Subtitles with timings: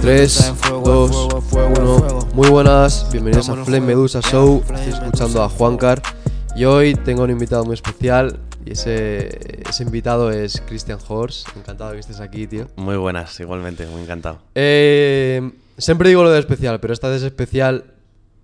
[0.00, 2.28] 3, 2, 1.
[2.32, 4.62] Muy buenas, bienvenidos a Flame Medusa Show.
[4.62, 6.00] Estoy escuchando a Juancar
[6.56, 8.40] y hoy tengo un invitado muy especial.
[8.64, 11.48] Y ese, ese invitado es Christian Horst.
[11.54, 12.68] Encantado de que estés aquí, tío.
[12.76, 14.40] Muy buenas, igualmente, muy encantado.
[14.54, 17.92] Eh, siempre digo lo de especial, pero esta vez es especial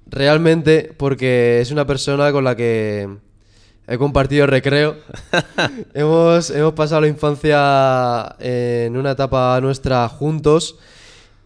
[0.06, 3.08] realmente porque es una persona con la que
[3.88, 4.96] he compartido recreo.
[5.94, 10.78] hemos, hemos pasado la infancia en una etapa nuestra juntos.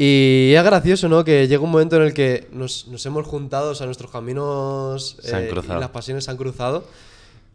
[0.03, 1.25] Y es gracioso, ¿no?
[1.25, 5.19] Que llega un momento en el que nos, nos hemos juntado, o sea, nuestros caminos
[5.20, 5.77] Se han eh, cruzado.
[5.77, 6.84] y las pasiones se han cruzado.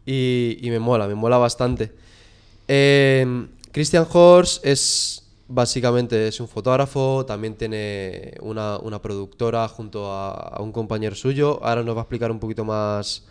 [0.06, 1.92] Y, y me mola, me mola bastante.
[2.68, 10.30] Eh, Christian Horst es básicamente es un fotógrafo, también tiene una, una productora junto a,
[10.30, 11.58] a un compañero suyo.
[11.64, 13.24] Ahora nos va a explicar un poquito más,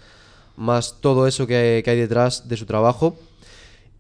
[0.58, 3.18] más todo eso que, que hay detrás de su trabajo.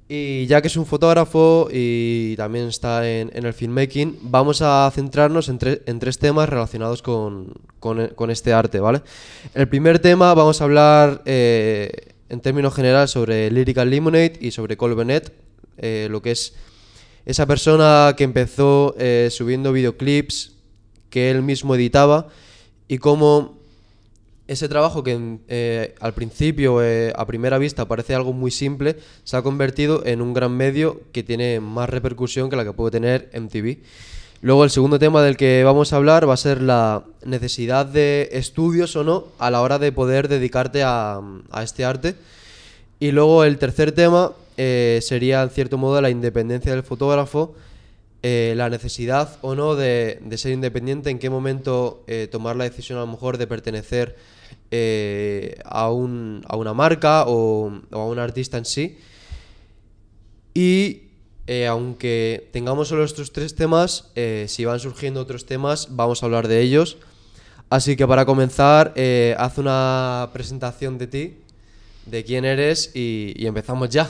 [0.08, 5.50] Y ya que es un fotógrafo y también está en, el filmmaking, vamos a centrarnos
[5.50, 7.54] en, tre- en tres temas relacionados con,
[8.30, 9.02] este arte, ¿vale?
[9.56, 14.78] El primer tema vamos a hablar eh, en términos generales sobre Lyrical Lemonade y sobre
[14.78, 14.96] Cole
[15.78, 16.54] eh, lo que es
[17.26, 20.54] esa persona que empezó eh, subiendo videoclips
[21.10, 22.28] que él mismo editaba
[22.88, 23.58] y cómo
[24.48, 29.38] ese trabajo que eh, al principio, eh, a primera vista, parece algo muy simple, se
[29.38, 33.30] ha convertido en un gran medio que tiene más repercusión que la que puede tener
[33.34, 33.78] MTV.
[34.42, 38.30] Luego el segundo tema del que vamos a hablar va a ser la necesidad de
[38.34, 42.16] estudios o no a la hora de poder dedicarte a, a este arte.
[43.00, 47.56] Y luego el tercer tema eh, sería, en cierto modo, la independencia del fotógrafo,
[48.22, 53.02] la necesidad o no de, de ser independiente, en qué momento tomar la decisión a
[53.02, 54.16] lo mejor de pertenecer
[54.78, 58.98] eh, a, un- a una marca o, a un artista en sí.
[60.54, 61.04] Y
[61.48, 66.26] eh, aunque tengamos solo estos tres temas, eh, si van surgiendo otros temas, vamos a
[66.26, 66.98] hablar de ellos.
[67.70, 68.94] Así que para comenzar,
[69.38, 71.38] haz una presentación de ti,
[72.06, 74.08] de quién eres y, empezamos ya.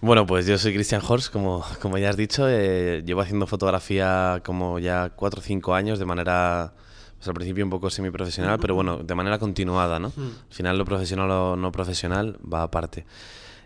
[0.00, 2.48] Bueno, pues yo soy Christian Horst, como, como ya has dicho.
[2.48, 6.72] llevo haciendo fotografía como ya 4 o 5 años de manera,
[7.18, 10.12] pues al principio un poco semiprofesional, pero bueno, de manera continuada, ¿no?
[10.16, 13.04] Al final lo profesional o no profesional va aparte.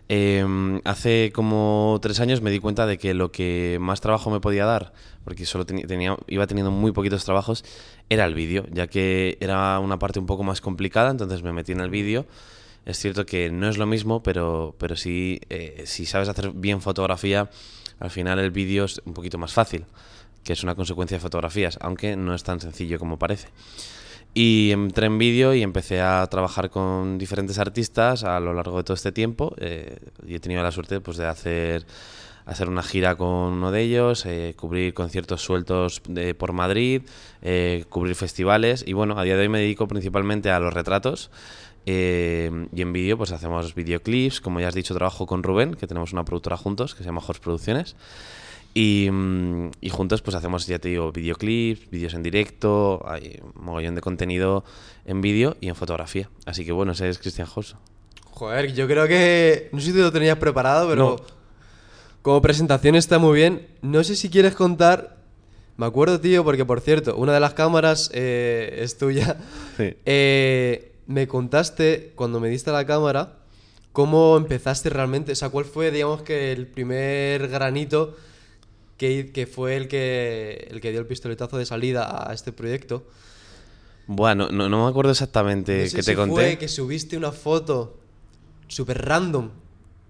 [0.09, 0.45] Eh,
[0.83, 4.65] hace como tres años me di cuenta de que lo que más trabajo me podía
[4.65, 4.93] dar,
[5.23, 7.63] porque solo tenía, iba teniendo muy poquitos trabajos,
[8.09, 11.71] era el vídeo, ya que era una parte un poco más complicada, entonces me metí
[11.71, 12.25] en el vídeo.
[12.85, 16.81] Es cierto que no es lo mismo, pero, pero sí, eh, si sabes hacer bien
[16.81, 17.49] fotografía,
[17.99, 19.85] al final el vídeo es un poquito más fácil,
[20.43, 23.47] que es una consecuencia de fotografías, aunque no es tan sencillo como parece.
[24.35, 28.83] Y entré en vídeo y empecé a trabajar con diferentes artistas a lo largo de
[28.83, 29.53] todo este tiempo.
[29.59, 31.85] eh, y he tenido la suerte pues, de hacer,
[32.45, 36.01] hacer una gira con uno de ellos, eh, cubrir conciertos sueltos
[36.37, 37.03] por Madrid,
[37.43, 38.83] eh, cubrir festivales.
[38.87, 41.29] Y bueno, a día de hoy me dedico principalmente a los retratos.
[41.85, 44.41] eh, y en vídeo pues hacemos videoclips.
[44.41, 47.21] Como ya has dicho, trabajo con Rubén, que tenemos una productora juntos que se llama
[47.25, 47.95] Horse Producciones.
[48.73, 53.63] Y, mm, y juntos pues hacemos, ya te digo, videoclips, vídeos en directo, hay un
[53.63, 54.63] mogollón de contenido
[55.05, 56.29] en vídeo y en fotografía.
[56.45, 57.75] Así que bueno, ese es Cristian Hoss.
[58.31, 59.69] Joder, yo creo que.
[59.71, 61.17] No sé si te lo tenías preparado, pero.
[61.17, 61.43] No.
[62.23, 63.67] Como presentación está muy bien.
[63.81, 65.17] No sé si quieres contar.
[65.77, 69.37] Me acuerdo, tío, porque por cierto, una de las cámaras eh, es tuya.
[69.77, 69.95] Sí.
[70.05, 73.37] Eh, me contaste cuando me diste la cámara
[73.91, 75.31] cómo empezaste realmente.
[75.31, 78.15] O sea, cuál fue, digamos que, el primer granito
[78.97, 83.05] que, que fue el que, el que dio el pistoletazo de salida a este proyecto.
[84.07, 86.33] Bueno, no, no me acuerdo exactamente No sé si te conté.
[86.35, 87.97] fue que subiste una foto
[88.67, 89.49] súper random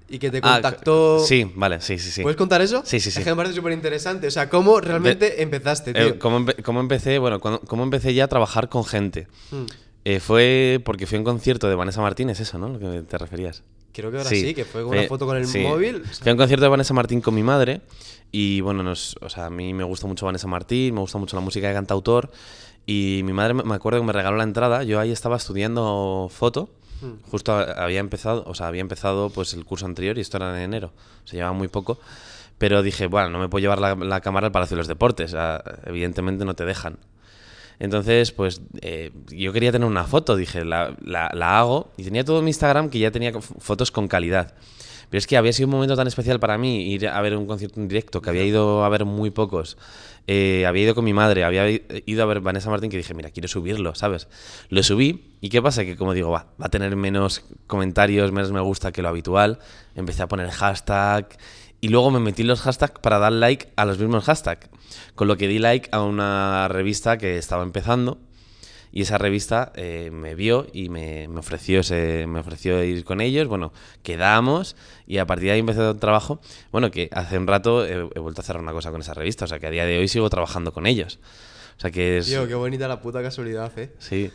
[0.09, 1.19] y que te Ah, contactó.
[1.25, 2.21] Sí, vale, sí, sí, sí.
[2.23, 2.81] ¿Puedes contar eso?
[2.85, 3.19] Sí, sí, sí.
[3.19, 4.27] Es que me parece súper interesante.
[4.27, 6.01] O sea, ¿cómo realmente empezaste, tío?
[6.03, 7.19] Eh, ¿cómo, empe- cómo empecé?
[7.19, 9.27] Bueno, cuando- ¿cómo empecé ya a trabajar con gente?
[9.51, 9.65] Hmm.
[10.05, 12.69] Eh, fue porque fui a un concierto de Vanessa Martín, es eso, ¿no?
[12.69, 13.63] Lo que te referías.
[13.93, 15.59] Creo que ahora sí, que fue con una foto con el sí.
[15.59, 16.01] móvil.
[16.03, 17.81] O sea, Fui a un concierto de Vanessa Martín con mi madre
[18.33, 21.37] y bueno, nos, o sea, a mí me gusta mucho Vanessa Martín, me gusta mucho
[21.37, 22.31] la música de cantautor
[22.85, 26.69] y mi madre me acuerdo que me regaló la entrada, yo ahí estaba estudiando foto,
[27.01, 27.19] Hmm.
[27.31, 30.63] justo había empezado, o sea, había empezado pues el curso anterior y esto era en
[30.63, 30.91] enero,
[31.25, 31.99] se llevaba muy poco,
[32.57, 35.35] pero dije, bueno, no me puedo llevar la, la cámara al Palacio de los Deportes,
[35.85, 36.97] evidentemente no te dejan.
[37.79, 42.23] Entonces, pues eh, yo quería tener una foto, dije, la, la- la hago y tenía
[42.23, 44.53] todo mi Instagram que ya tenía fotos con calidad.
[45.13, 47.45] Pero es que había sido un momento tan especial para mí ir a ver un
[47.45, 49.77] concierto en directo, que había ido a ver muy pocos.
[50.25, 53.13] Eh, había ido con mi madre, había i- ido a ver Vanessa Martín, que dije,
[53.13, 54.27] mira, quiero subirlo, ¿sabes?
[54.69, 55.85] Lo subí y ¿qué pasa?
[55.85, 59.59] Que como digo, va, va a tener menos comentarios, menos me gusta que lo habitual.
[59.93, 61.27] Empecé a poner hashtag
[61.79, 64.67] y luego me metí los hashtags para dar like a los mismos hashtags.
[65.13, 68.17] Con lo que di like a una revista que estaba empezando
[68.95, 73.21] y esa revista eh, me vio y me, me ofreció ese, me ofreció ir con
[73.21, 73.47] ellos.
[73.47, 73.73] Bueno,
[74.03, 74.75] quedamos
[75.07, 76.39] y a partir de ahí empecé un trabajo.
[76.71, 79.45] Bueno, que hace un rato he, he vuelto a hacer una cosa con esa revista,
[79.45, 81.19] o sea que a día de hoy sigo trabajando con ellos.
[81.75, 82.27] O sea que es.
[82.27, 83.91] Tío, qué bonita la puta casualidad, eh.
[83.97, 84.31] Sí.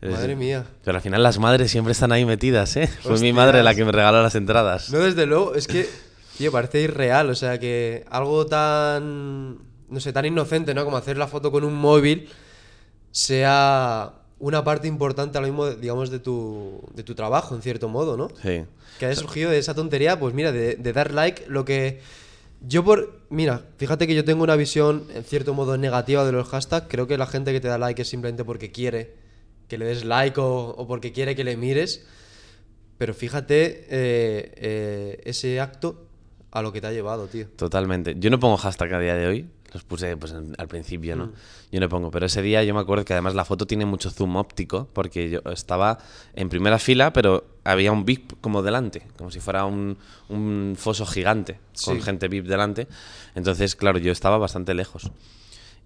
[0.00, 0.64] Madre mía.
[0.84, 2.86] Pero al final las madres siempre están ahí metidas, ¿eh?
[2.86, 4.92] Fue mi madre la que me regaló las entradas.
[4.92, 5.88] No, desde luego, es que,
[6.36, 7.30] tío, parece irreal.
[7.30, 9.58] O sea, que algo tan,
[9.88, 10.84] no sé, tan inocente, ¿no?
[10.84, 12.28] Como hacer la foto con un móvil
[13.10, 17.88] sea una parte importante, a lo mismo, digamos, de tu, de tu trabajo, en cierto
[17.88, 18.28] modo, ¿no?
[18.42, 18.64] Sí.
[18.98, 22.00] Que haya surgido de esa tontería, pues mira, de, de dar like, lo que...
[22.60, 23.20] Yo por...
[23.30, 26.86] Mira, fíjate que yo tengo una visión, en cierto modo, negativa de los hashtags.
[26.88, 29.14] Creo que la gente que te da like es simplemente porque quiere
[29.68, 32.04] que le des like o, o porque quiere que le mires.
[32.96, 36.06] Pero fíjate eh, eh, ese acto
[36.50, 37.46] a lo que te ha llevado, tío.
[37.50, 38.16] Totalmente.
[38.18, 39.50] Yo no pongo hashtag a día de hoy.
[39.72, 41.30] Los puse pues, al principio, ¿no?
[41.70, 42.10] Yo no pongo.
[42.10, 45.28] Pero ese día yo me acuerdo que además la foto tiene mucho zoom óptico porque
[45.28, 45.98] yo estaba
[46.34, 49.98] en primera fila, pero había un VIP como delante, como si fuera un,
[50.30, 52.02] un foso gigante con Sí.
[52.02, 52.88] gente VIP delante.
[53.34, 55.10] Entonces, claro, yo estaba bastante lejos.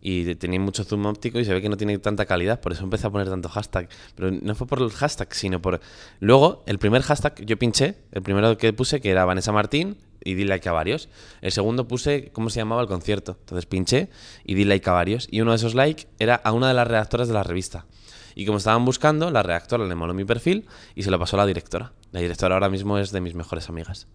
[0.04, 2.82] Y tenía mucho zoom óptico y se ve que no tiene tanta calidad, por eso
[2.82, 3.88] empecé a poner tanto hashtag.
[4.16, 5.80] Pero no fue por el hashtag, sino por...
[6.18, 10.34] Luego, el primer hashtag yo pinché, el primero que puse, que era Vanessa Martín, y
[10.34, 11.08] di like a varios.
[11.40, 13.36] El segundo puse cómo se llamaba el concierto.
[13.40, 14.08] Entonces pinché
[14.44, 15.28] y di like a varios.
[15.30, 17.86] Y uno de esos likes era a una de las redactoras de la revista.
[18.34, 21.40] Y como estaban buscando, la redactora le moló mi perfil y se lo pasó a
[21.40, 21.92] la directora.
[22.12, 24.06] La directora ahora mismo es de mis mejores amigas.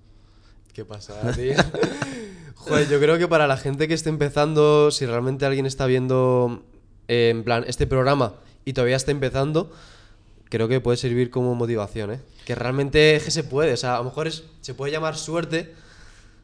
[0.73, 1.55] ¿Qué pasa, tío?
[2.57, 6.63] Joder, yo creo que para la gente que esté empezando, si realmente alguien está viendo
[7.07, 8.33] eh, en plan este programa
[8.65, 9.71] y todavía está empezando,
[10.49, 12.19] creo que puede servir como motivación, ¿eh?
[12.45, 15.17] Que realmente es que se puede, o sea, a lo mejor es, se puede llamar
[15.17, 15.73] suerte,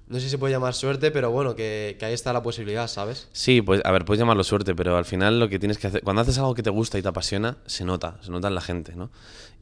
[0.08, 2.88] no sé si se puede llamar suerte, pero bueno, que, que ahí está la posibilidad,
[2.88, 3.28] ¿sabes?
[3.32, 6.02] Sí, pues a ver, puedes llamarlo suerte, pero al final lo que tienes que hacer,
[6.02, 8.62] cuando haces algo que te gusta y te apasiona, se nota, se nota en la
[8.62, 9.10] gente, ¿no?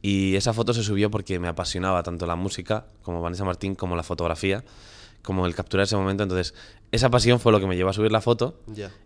[0.02, 3.94] Y esa foto se subió porque me apasionaba tanto la música, como Vanessa Martín, como
[3.94, 4.64] la fotografía,
[5.22, 6.22] como el capturar ese momento.
[6.22, 6.54] Entonces,
[6.90, 8.60] esa pasión fue lo que me llevó a subir la foto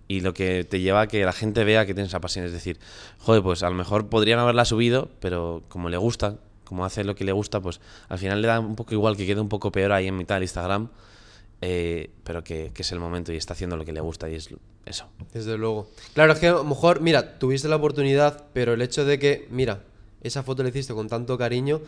[0.08, 2.44] y lo que te lleva a que la gente vea que tienes esa pasión.
[2.44, 2.78] Es decir,
[3.18, 7.14] joder, pues a lo mejor podrían haberla subido, pero como le gusta, como hace lo
[7.14, 9.70] que le gusta, pues al final le da un poco igual que quede un poco
[9.70, 10.88] peor ahí en mitad del Instagram,
[11.62, 14.34] eh, pero que, que es el momento y está haciendo lo que le gusta y
[14.34, 14.50] es
[14.84, 15.06] eso.
[15.32, 15.88] Desde luego.
[16.14, 19.46] Claro, es que a lo mejor, mira, tuviste la oportunidad, pero el hecho de que,
[19.50, 19.82] mira,
[20.22, 21.80] esa foto la hiciste con tanto cariño,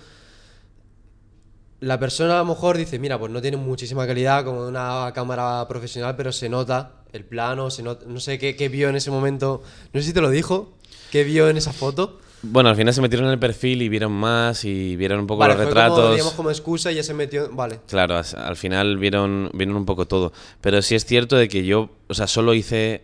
[1.81, 5.67] la persona a lo mejor dice, mira, pues no tiene muchísima calidad como una cámara
[5.69, 9.11] profesional, pero se nota el plano, se nota, no sé qué, qué vio en ese
[9.11, 10.73] momento, no sé si te lo dijo,
[11.11, 12.19] qué vio en esa foto.
[12.43, 15.41] Bueno, al final se metieron en el perfil y vieron más y vieron un poco
[15.41, 16.11] Vale, los fue como, retratos.
[16.13, 17.81] digamos, como excusa y ya se metió, vale.
[17.89, 20.33] Claro, al final vieron, vieron un poco todo.
[20.61, 23.03] Pero sí es cierto de que yo, o sea, solo hice,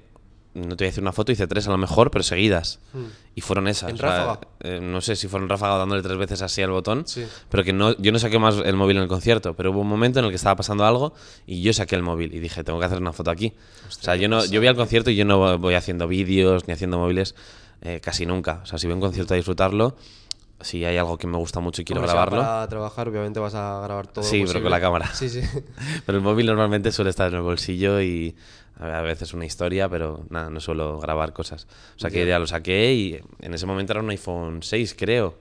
[0.55, 2.79] no te voy a decir una foto, hice tres a lo mejor, pero seguidas.
[3.35, 3.91] Y fueron esas.
[3.91, 4.41] ¿En o sea, ráfaga?
[4.61, 7.06] eh, no sé si fueron ráfaga dándole tres veces así al botón.
[7.06, 7.27] Sí.
[7.49, 9.55] Pero que no, yo no saqué más el móvil en el concierto.
[9.55, 11.12] Pero hubo un momento en el que estaba pasando algo
[11.47, 13.53] y yo saqué el móvil y dije, tengo que hacer una foto aquí.
[13.89, 16.73] o sea, yo, no, yo voy al concierto y yo no voy haciendo vídeos ni
[16.73, 17.35] haciendo móviles
[17.83, 18.61] eh, casi nunca.
[18.62, 19.97] O sea, si voy a un concierto a disfrutarlo,
[20.61, 22.41] si hay algo que me gusta mucho y quiero vas grabarlo.
[22.41, 24.25] Para trabajar, obviamente vas a grabar todo.
[24.25, 25.12] Sí, pero con la cámara.
[25.15, 25.41] Sí, sí.
[26.06, 28.35] Pero el móvil normalmente suele estar en el bolsillo y
[28.79, 31.67] a veces una historia, pero nada, no suelo grabar cosas.
[31.97, 32.38] O sea que Ya.
[32.38, 35.37] lo saqué y en ese momento era un iPhone 6, creo.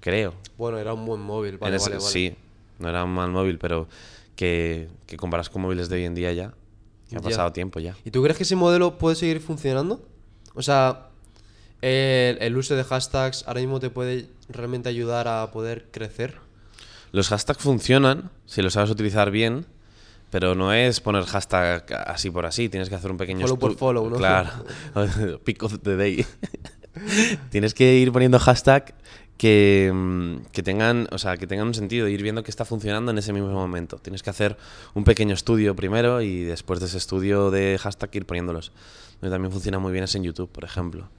[0.00, 0.34] Creo.
[0.58, 2.10] Bueno, era un buen móvil, vale, ese- vale, vale.
[2.12, 2.34] Sí,
[2.80, 3.86] no era un mal móvil, pero
[4.34, 6.52] que, que comparas con móviles de hoy en día ya.
[7.08, 7.24] que ha Ya.
[7.28, 7.94] pasado tiempo ya.
[8.04, 10.00] ¿Y tú crees que ese modelo puede seguir funcionando?
[10.54, 11.08] O sea,
[11.82, 16.36] el, el uso de hashtags ahora mismo te puede realmente ayudar a poder crecer.
[17.12, 19.66] Los hashtags funcionan si los sabes utilizar bien,
[20.32, 22.70] pero no es poner hashtag así por así.
[22.70, 24.16] Tienes que hacer un pequeño Follow por follow, ¿no?
[24.16, 24.48] Claro.
[25.44, 26.24] Pick of the day.
[27.50, 28.94] Tienes que ir poniendo hashtag
[29.36, 33.10] que, mm, que tengan, o sea, que tengan un sentido, ir viendo que está funcionando
[33.10, 33.98] en ese mismo momento.
[33.98, 34.56] Tienes que hacer
[34.94, 38.72] un pequeño estudio primero y después de ese estudio de hashtag ir poniéndolos.
[39.20, 41.10] También funciona muy bien es en YouTube, por ejemplo.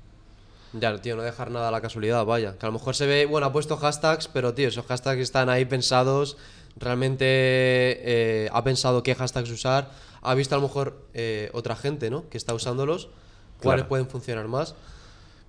[0.73, 2.57] Ya, tío, no dejar nada a la casualidad, vaya.
[2.57, 5.49] Que a lo mejor se ve, bueno, ha puesto hashtags, pero tío, esos hashtags están
[5.49, 6.35] ahí pensados.
[6.75, 9.91] Realmente eh, ha pensado qué hashtags usar.
[10.21, 12.29] Ha visto a lo mejor eh, otra gente, ¿no?
[12.29, 13.09] Que está usándolos.
[13.61, 13.89] ¿Cuáles Claro.
[13.89, 14.75] pueden funcionar más?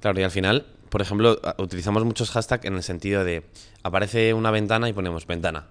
[0.01, 3.45] Claro, y al final, por ejemplo, utilizamos muchos hashtags en el sentido de
[3.83, 5.67] aparece una ventana y ponemos ventana.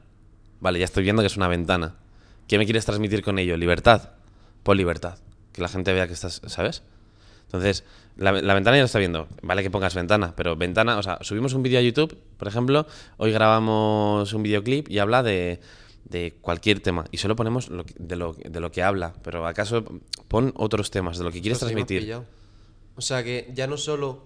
[0.59, 1.95] Vale, ya estoy viendo que es una ventana.
[2.47, 3.55] ¿Qué me quieres transmitir con ello?
[3.57, 4.11] ¿Libertad?
[4.63, 5.17] Pon libertad.
[5.51, 6.83] Que la gente vea que estás, ¿sabes?
[7.45, 7.83] Entonces,
[8.17, 9.27] la, la ventana ya lo está viendo.
[9.41, 12.85] Vale que pongas ventana, pero ventana, o sea, subimos un vídeo a YouTube, por ejemplo,
[13.17, 15.59] hoy grabamos un videoclip y habla de,
[16.05, 19.45] de cualquier tema y solo ponemos lo que- de, lo, de lo que habla, pero
[19.47, 19.83] acaso
[20.27, 22.15] pon otros temas, de lo que quieres transmitir.
[22.95, 24.25] O sea que ya no solo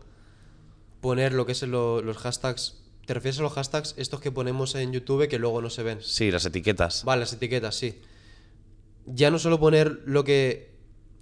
[1.01, 2.83] poner lo que es lo- los hashtags.
[3.05, 5.99] ¿Te refieres a los hashtags estos que ponemos en YouTube que luego no se ven?
[6.01, 7.05] Sí, las etiquetas.
[7.05, 8.01] Vale, las etiquetas, sí.
[9.05, 10.75] Ya no solo poner lo que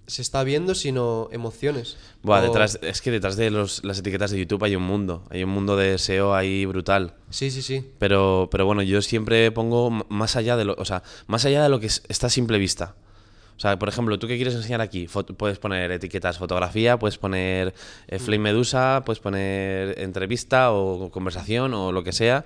[0.06, 1.96] se está viendo, sino emociones.
[2.22, 5.24] Buah, O- detrás, es que detrás de los- las etiquetas de YouTube hay un mundo,
[5.30, 7.14] hay un mundo de SEO ahí brutal.
[7.30, 7.84] Sí, sí, sí.
[7.98, 11.68] Pero, pero bueno, yo siempre pongo más allá de lo, o sea, más allá de
[11.68, 12.94] lo que es- está a simple vista.
[13.56, 15.08] O sea, por ejemplo, tú que quieres enseñar aquí,
[15.38, 17.72] puedes poner etiquetas fotografía, puedes poner
[18.06, 22.44] eh, Flame Medusa, puedes poner entrevista o conversación o lo que sea,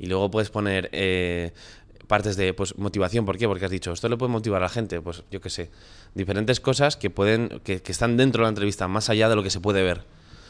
[0.00, 1.52] y luego puedes poner eh,
[2.08, 3.24] partes de pues, motivación.
[3.24, 3.46] ¿Por qué?
[3.46, 5.70] Porque has dicho, esto le puede motivar a la gente, pues yo qué sé,
[6.14, 9.50] diferentes cosas que pueden, que, están dentro de la entrevista, más allá de lo que
[9.50, 10.02] se puede ver.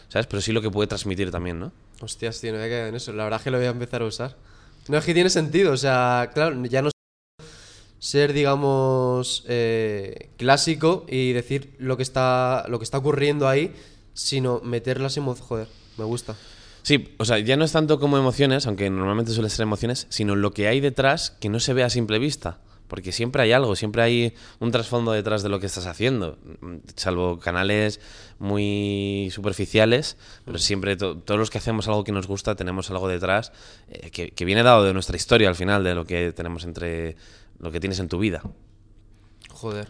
[0.09, 0.27] ¿Sabes?
[0.27, 1.71] Pero sí lo que puede transmitir también, ¿no?
[2.01, 3.13] Hostias, tío, no había quedado en eso.
[3.13, 4.37] La verdad es que lo voy a empezar a usar.
[4.89, 5.71] No, es que tiene sentido.
[5.73, 6.89] O sea, claro, ya no
[7.99, 13.75] ser, digamos, eh, clásico y decir lo que está lo que está ocurriendo ahí,
[14.15, 15.47] sino meter las emociones.
[15.47, 16.37] Joder, me gusta.
[16.89, 20.37] Sí, o sea, ya no es tanto como emociones, aunque normalmente suele ser emociones, sino
[20.37, 22.61] lo que hay detrás que no se ve a simple vista.
[22.87, 26.39] Porque siempre hay algo, siempre hay un trasfondo detrás de lo que estás haciendo.
[26.63, 28.01] Mm, Salvo canales
[28.39, 30.17] muy superficiales,
[30.47, 33.53] pero siempre to- todos los que hacemos algo que nos gusta tenemos algo detrás
[33.91, 37.17] eh, que, que viene dado de nuestra historia al final, de lo que tenemos entre
[37.59, 38.41] lo que tienes en tu vida.
[39.51, 39.89] Joder.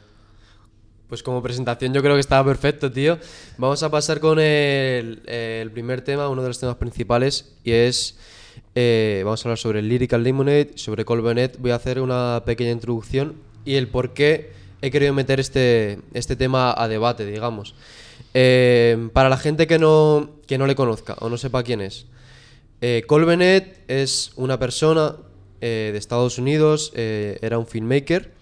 [1.08, 3.18] Pues como presentación yo creo que estaba perfecto, tío.
[3.56, 8.18] Vamos a pasar con el, primer tema, uno de los temas principales, y es...
[8.74, 11.58] eh, vamos a hablar sobre Lyrical Lemonade, sobre Cole Bennett.
[11.58, 16.36] Voy a hacer una pequeña introducción y el por qué he querido meter este, este
[16.36, 17.74] tema a debate, digamos.
[18.34, 22.04] Eh, para la gente que no, que no le conozca o no sepa quién es.
[22.82, 25.16] Eh, Bennett es una persona
[25.62, 28.36] eh, de Estados Unidos, era un filmmaker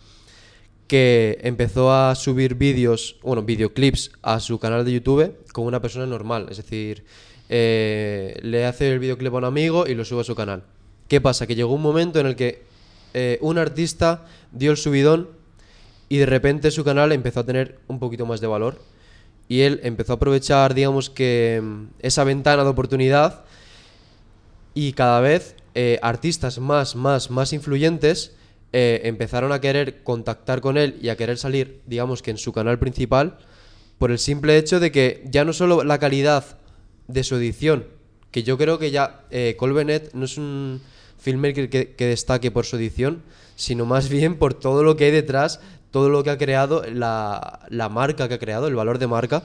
[0.87, 6.07] que empezó a subir vídeos, bueno, videoclips a su canal de YouTube como una persona
[6.07, 6.47] normal.
[6.51, 7.05] Es decir,
[7.49, 10.63] eh, le hace el videoclip a un amigo y lo sube a su canal.
[11.09, 11.47] ¿Qué pasa?
[11.47, 12.65] Que llegó un momento en el que
[13.15, 15.31] eh, un artista dio el subidón
[16.09, 18.81] y de repente su canal empezó a tener un poquito más de valor.
[19.49, 23.45] Y él empezó a aprovechar, digamos que, mm, esa ventana de oportunidad
[24.75, 28.35] y cada vez eh, artistas más, más, más influyentes
[28.73, 32.53] eh, empezaron a querer contactar con él y a querer salir, digamos que en su
[32.53, 33.39] canal principal,
[33.99, 36.59] por el simple hecho de que ya no solo la calidad
[37.09, 37.87] de su edición,
[38.31, 39.57] que yo creo que ya eh,
[40.13, 40.83] no es un
[41.19, 43.23] filmmaker que, que destaque por su edición,
[43.55, 47.61] sino más bien por todo lo que hay detrás, todo lo que ha creado, la,
[47.71, 49.45] la marca que ha creado, el valor de marca.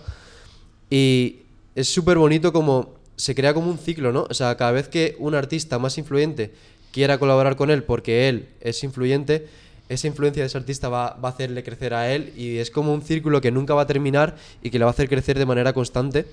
[0.90, 1.38] Y
[1.76, 4.26] es súper bonito como se crea como un ciclo, ¿no?
[4.30, 6.54] O sea, cada vez que un artista más influyente
[6.92, 9.48] quiera colaborar con él porque él es influyente,
[9.90, 13.02] esa influencia de ese artista va, a hacerle crecer a él y es como un
[13.02, 15.74] círculo que nunca va a terminar y que le va a hacer crecer de manera
[15.74, 16.26] constante.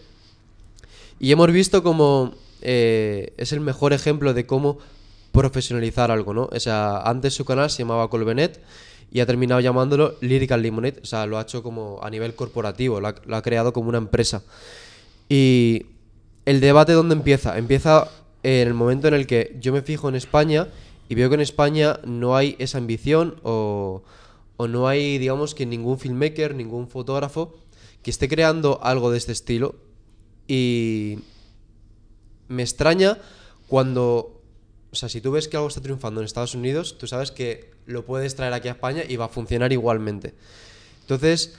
[1.18, 4.78] Y hemos visto como eh, es el mejor ejemplo de cómo
[5.32, 6.48] profesionalizar algo, ¿no?
[6.52, 8.60] O sea, antes su canal se llamaba Colbenet
[9.10, 11.00] y ha terminado llamándolo Lyrical Lemonade.
[11.02, 14.42] O sea, lo ha hecho como a nivel corporativo, lo ha creado como una empresa.
[15.28, 15.86] Y
[16.44, 17.58] el debate, ¿dónde empieza?
[17.58, 18.08] Empieza
[18.42, 20.68] en el momento en el que yo me fijo en España
[21.08, 24.02] y veo que en España no hay esa ambición o,
[24.56, 27.54] o no hay, digamos, que ningún filmmaker, ningún fotógrafo
[28.02, 29.76] que esté creando algo de este estilo.
[30.46, 31.18] Y
[32.48, 33.18] me extraña
[33.68, 34.42] cuando,
[34.90, 37.70] o sea, si tú ves que algo está triunfando en Estados Unidos, tú sabes que
[37.86, 40.34] lo puedes traer aquí a España y va a funcionar igualmente.
[41.02, 41.56] Entonces,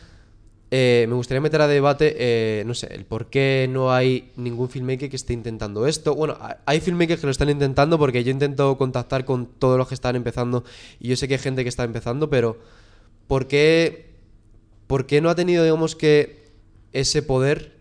[0.72, 4.70] eh, me gustaría meter a debate, eh, no sé, el por qué no hay ningún
[4.70, 6.14] filmmaker que esté intentando esto.
[6.16, 9.88] Bueno, ha- hay filmmakers que lo están intentando porque yo intento contactar con todos los
[9.88, 10.64] que están empezando
[11.00, 12.58] y yo sé que hay gente que está empezando, pero
[13.28, 14.10] ¿por qué,
[14.88, 16.40] por qué no ha tenido, digamos que,
[16.94, 17.78] ese poder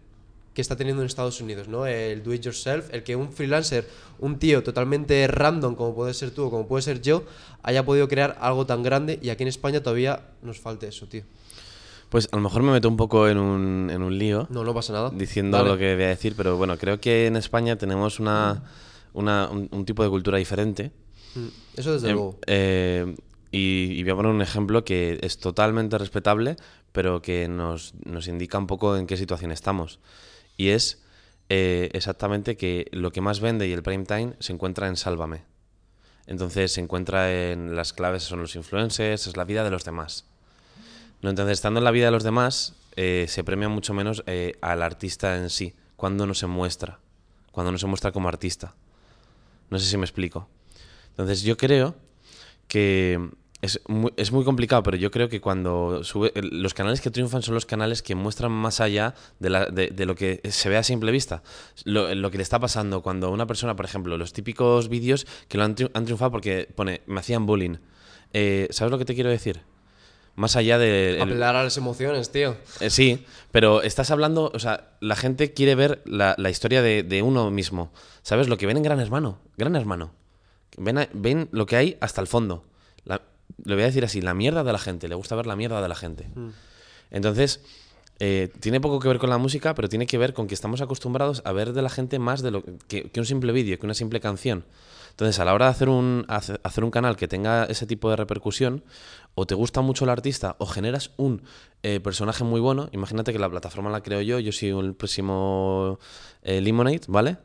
[0.54, 1.86] que está teniendo en Estados Unidos, ¿no?
[1.86, 3.86] El do it yourself, el que un freelancer,
[4.18, 7.22] un tío totalmente random como puede ser tú o como puede ser yo,
[7.62, 11.22] haya podido crear algo tan grande y aquí en España todavía nos falta eso, tío.
[12.10, 14.46] Pues a lo mejor me meto un poco en un, en un lío.
[14.50, 15.10] No, no pasa nada.
[15.14, 15.70] diciendo Dale.
[15.70, 18.62] lo que voy a decir, pero bueno, creo que en España tenemos una,
[19.12, 20.90] una- un, un tipo de cultura diferente.
[21.34, 21.46] Mm,
[21.76, 22.38] Eso desde Em, luego.
[22.46, 23.14] eh,
[23.50, 26.56] y, y voy a poner un ejemplo que es totalmente respetable,
[26.92, 29.98] pero que nos, nos indica un poco en qué situación estamos.
[30.56, 31.02] Y es
[31.50, 35.44] eh, exactamente que lo que más vende y el prime time se encuentra en Sálvame.
[36.26, 40.26] Entonces se encuentra en las claves, son los influencers, es la vida de los demás.
[41.22, 44.54] No, entonces, estando en la vida de los demás, eh, se premia mucho menos eh,
[44.60, 47.00] al artista en sí, cuando no se muestra,
[47.50, 48.74] cuando no se muestra como artista.
[49.70, 50.48] No sé si me explico.
[51.10, 51.96] Entonces, yo creo
[52.68, 56.32] que es muy, es muy complicado, pero yo creo que cuando sube.
[56.36, 60.40] Los canales que triunfan son los canales que muestran más allá de, de- lo que
[60.48, 61.42] se ve a simple vista.
[61.84, 65.58] Lo, lo que le está pasando cuando una persona, por ejemplo, los típicos vídeos que
[65.58, 67.78] lo han triunfado porque pone, me hacían bullying.
[68.32, 69.60] Eh, ¿Sabes lo que te quiero decir?
[70.38, 71.16] Más allá de.
[71.16, 72.56] el- Apelar a las emociones, tío.
[72.80, 77.02] eh, sí, pero estás hablando, o sea, la gente quiere ver la, la historia de,
[77.02, 77.90] de uno mismo.
[78.22, 78.48] ¿Sabes?
[78.48, 79.38] Lo que ven en Gran Hermano.
[79.56, 80.12] Gran Hermano.
[80.76, 82.62] Ven, a- ven lo que hay hasta el fondo.
[83.04, 83.20] La-
[83.64, 85.08] lo voy a decir así, la mierda de la gente.
[85.08, 86.28] Le gusta ver la mierda de la gente.
[87.10, 87.60] Entonces,
[88.20, 90.80] eh, tiene poco que ver con la música, pero tiene que ver con que estamos
[90.80, 93.86] acostumbrados a ver de la gente más de lo que, que un simple vídeo, que
[93.86, 94.64] una simple canción.
[95.18, 98.08] Entonces, a la hora de hacer un, hace- hacer un canal que tenga ese tipo
[98.08, 98.84] de repercusión,
[99.34, 101.42] o te gusta mucho el artista, o generas un
[101.82, 102.88] eh, personaje muy bueno.
[102.92, 105.98] Imagínate que la plataforma la creo yo, yo soy el próximo
[106.42, 107.38] eh, Limonade, ¿vale?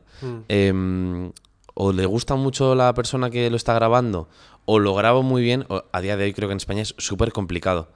[0.48, 1.32] Em,
[1.74, 4.28] o le gusta mucho la persona que lo está grabando,
[4.66, 6.94] o lo grabo muy bien, o a día de hoy creo que en España es
[6.98, 7.88] súper complicado.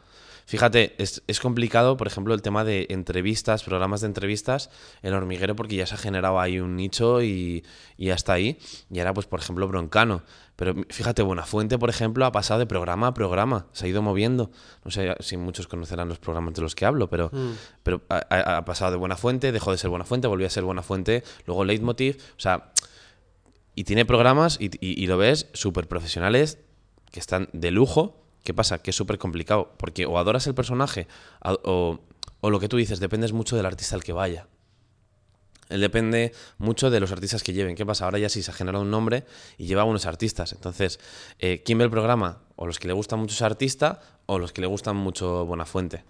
[0.49, 4.71] Fíjate, es, es complicado, por ejemplo, el tema de entrevistas, programas de entrevistas,
[5.03, 7.65] el hormiguero, porque ya se ha generado ahí un nicho y,
[7.99, 8.59] y ya está ahí.
[8.91, 10.23] Y ahora, pues, por ejemplo, Broncano.
[10.57, 14.51] Pero fíjate, Buenafuente, por ejemplo, ha pasado de programa a programa, se ha ido moviendo.
[14.85, 17.31] No sé si muchos conocerán los programas de los que hablo, pero,
[17.83, 21.23] pero ha, ha- ha pasado de Buenafuente, dejó de ser Buenafuente, volvió a ser Buenafuente,
[21.47, 22.17] luego Leitmotiv.
[22.37, 22.73] O sea,
[23.75, 26.59] y tiene programas y, y- y lo ves súper profesionales
[27.13, 28.25] que están de lujo.
[28.49, 28.79] ¿Qué pasa?
[28.79, 29.75] Que es súper complicado.
[29.77, 31.07] Porque o adoras el personaje
[31.43, 32.01] a- o,
[32.41, 34.47] o lo que tú dices, dependes mucho del artista al que vaya.
[35.69, 37.77] Él depende mucho de los artistas que lleven.
[37.77, 38.07] ¿Qué pasa?
[38.07, 39.27] Ahora ya sí se ha generado un nombre
[39.59, 40.55] y lleva unos artistas.
[40.55, 40.99] Entonces,
[41.41, 42.39] eh, ¿quién ve el programa?
[42.57, 46.05] O los que le gustan mucho ese artista o los que le gustan mucho Buenafuente.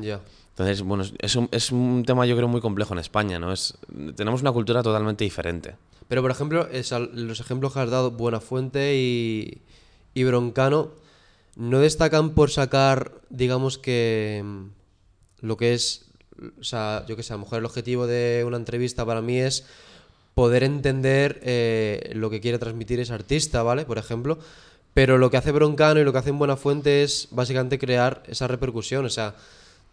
[0.00, 0.22] Ya.
[0.52, 3.52] Entonces, bueno, es- es un, es un tema yo creo muy complejo en España, ¿no?
[3.52, 3.76] Es,
[4.16, 5.76] tenemos una cultura totalmente diferente.
[6.08, 9.60] Pero, por ejemplo, esa- los ejemplos que has dado, Buenafuente y,
[10.14, 10.92] y Broncano,
[11.58, 14.64] no destacan por sacar, digamos que, mm,
[15.40, 16.06] lo que es,
[16.60, 19.38] o sea, yo que sé, a lo mejor el objetivo de una entrevista para mí
[19.38, 19.66] es
[20.34, 23.84] poder entender eh, lo que quiere transmitir ese artista, ¿vale?
[23.84, 24.38] Por ejemplo.
[24.94, 28.46] Pero lo que hace Broncano y lo que hace en Buenafuente es básicamente crear esa
[28.46, 29.04] repercusión.
[29.04, 29.34] O sea,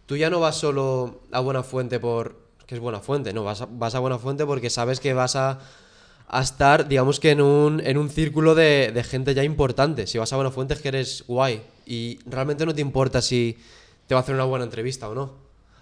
[0.06, 3.94] tú ya no vas solo a Buenafuente por que es Buenafuente, no, vas a, vas
[3.94, 5.60] a Buenafuente porque sabes que vas a,
[6.28, 10.06] a estar, digamos que en un, en un círculo de, de gente ya importante.
[10.06, 13.56] Si vas a Buenafuente es que eres guay y realmente no te importa si
[14.06, 15.34] te va a hacer una buena entrevista o no.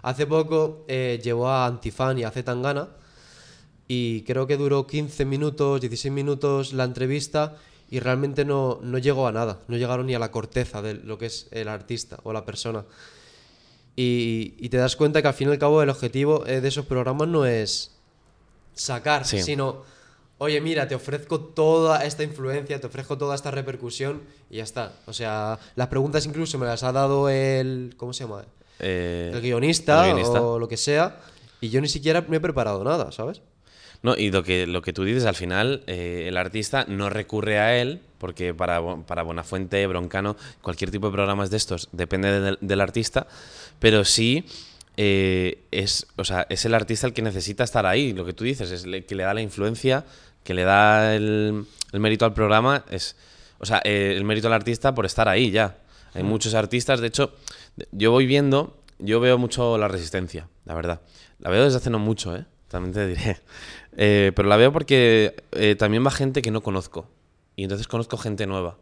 [0.02, 2.88] Hace poco eh, llevó a Antifan y a Zetangana
[3.88, 7.56] y creo que duró 15 minutos, 16 minutos la entrevista
[7.90, 11.16] y realmente no, no llegó a nada, no llegaron ni a la corteza de lo
[11.16, 12.84] que es el artista o la persona.
[13.96, 16.68] Y, y te das cuenta que al fin y al cabo el objetivo eh, de
[16.68, 17.92] esos programas no es
[18.74, 19.40] sacar, Sí.
[19.42, 19.82] sino,
[20.38, 24.92] oye, mira, te ofrezco toda esta influencia, te ofrezco toda esta repercusión y ya está.
[25.06, 28.44] O sea, las preguntas incluso me las ha dado el, ¿cómo se llama?
[28.80, 30.42] Eh, El guionista, el guionista.
[30.42, 31.20] o lo que sea.
[31.60, 33.40] Y yo ni siquiera me he preparado nada, ¿sabes?
[34.02, 37.58] No, y lo que, lo que tú dices, al final, eh, el artista no recurre
[37.58, 42.58] a él, porque para, para Buenafuente, Broncano, cualquier tipo de programas de estos depende del,
[42.60, 43.26] del artista,
[43.78, 44.44] pero sí
[44.96, 48.12] eh, es, o sea, es el artista el que necesita estar ahí.
[48.12, 50.04] Lo que tú dices, es el que le da la influencia,
[50.42, 53.16] que le da el, el mérito al programa, es,
[53.58, 55.78] o sea, eh, el mérito al artista por estar ahí ya.
[56.14, 57.34] Hay muchos artistas, de hecho,
[57.90, 61.00] yo voy viendo, yo veo mucho la resistencia, la verdad.
[61.40, 62.44] La veo desde hace no mucho, ¿eh?
[62.68, 63.38] También te diré.
[63.96, 65.36] Eh, pero la veo porque
[65.78, 67.08] también va gente que no conozco.
[67.54, 68.76] Y entonces conozco gente nueva.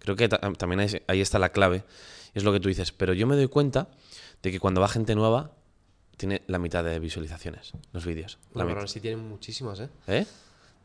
[0.00, 1.84] Creo que ta- también ahí, ahí está la clave.
[2.34, 2.90] Es lo que tú dices.
[2.90, 3.86] Pero yo me doy cuenta
[4.46, 5.50] de que cuando va gente nueva,
[6.16, 8.38] tiene la mitad de visualizaciones los vídeos.
[8.54, 8.78] Bueno, mitad.
[8.78, 9.88] ahora sí tienen muchísimas, ¿eh?
[10.06, 10.24] ¿Eh?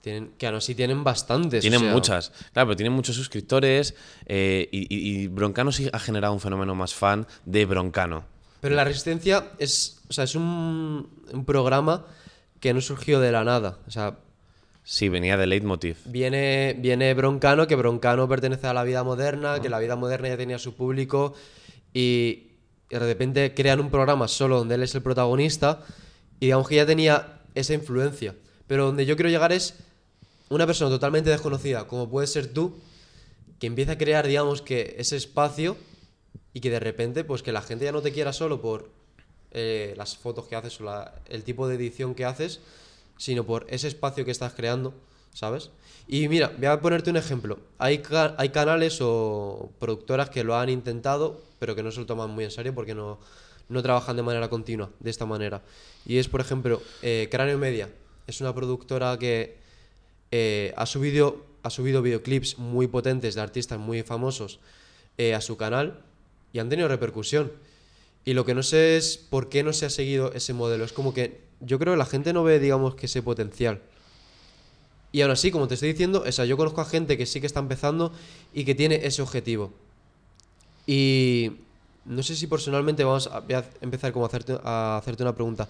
[0.02, 1.60] Tienen, que ahora sí tienen bastantes.
[1.60, 2.32] o Tienen sea, muchas.
[2.54, 3.94] Claro, pero tienen muchos suscriptores.
[4.26, 8.26] eh, y, y- y Broncano sí ha generado un fenómeno más fan de Broncano.
[8.62, 12.06] Pero la resistencia es, o sea, es un, un programa
[12.60, 13.78] que no surgió de la nada.
[13.88, 14.18] O sea,
[14.84, 15.98] Sí, venía de Leitmotiv.
[16.06, 20.38] viene, viene Broncano, que Broncano pertenece a la vida moderna, que la vida moderna ya
[20.38, 21.36] tenía su público
[21.94, 22.48] y,
[22.92, 25.82] y de repente crean un programa solo donde él es el protagonista
[26.40, 28.36] y digamos que ya tenía esa influencia.
[28.68, 29.76] Pero donde yo quiero llegar es
[30.50, 32.76] una persona totalmente desconocida, como puede ser tú,
[33.60, 35.78] que empieza a crear, digamos, que ese espacio
[36.54, 38.90] y que de repente, pues que la gente ya no te quiera solo por
[39.54, 42.60] eh, las fotos que haces o la- el tipo de edición que haces,
[43.18, 44.94] sino por ese espacio que estás creando,
[45.34, 45.70] ¿sabes?
[46.08, 47.60] Y mira, voy a ponerte un ejemplo.
[47.78, 52.06] Hay, ca- hay canales o productoras que lo han intentado, pero que no se lo
[52.06, 53.20] toman muy en serio porque no,
[53.82, 55.62] trabajan de manera continua, de esta manera.
[56.06, 57.90] Y es, por ejemplo, eh, Cráneo Media.
[58.28, 59.58] Es una productora que
[60.32, 64.60] eh, ha, subido, videoclips muy potentes de artistas muy famosos
[65.18, 66.00] eh, a su canal
[66.54, 67.52] y han tenido repercusión.
[68.26, 70.84] Y lo que no sé es por qué no se ha seguido ese modelo.
[70.84, 73.82] Es como que yo creo que la gente no ve, digamos, ese potencial.
[75.12, 77.42] Y aún así, como te estoy diciendo, o sea, yo conozco a gente que sí
[77.42, 78.14] que está empezando
[78.54, 79.74] y que tiene ese objetivo.
[80.88, 81.52] Y
[82.06, 85.36] no sé si personalmente vamos a, voy a empezar como a hacerte, a hacerte una
[85.36, 85.68] pregunta.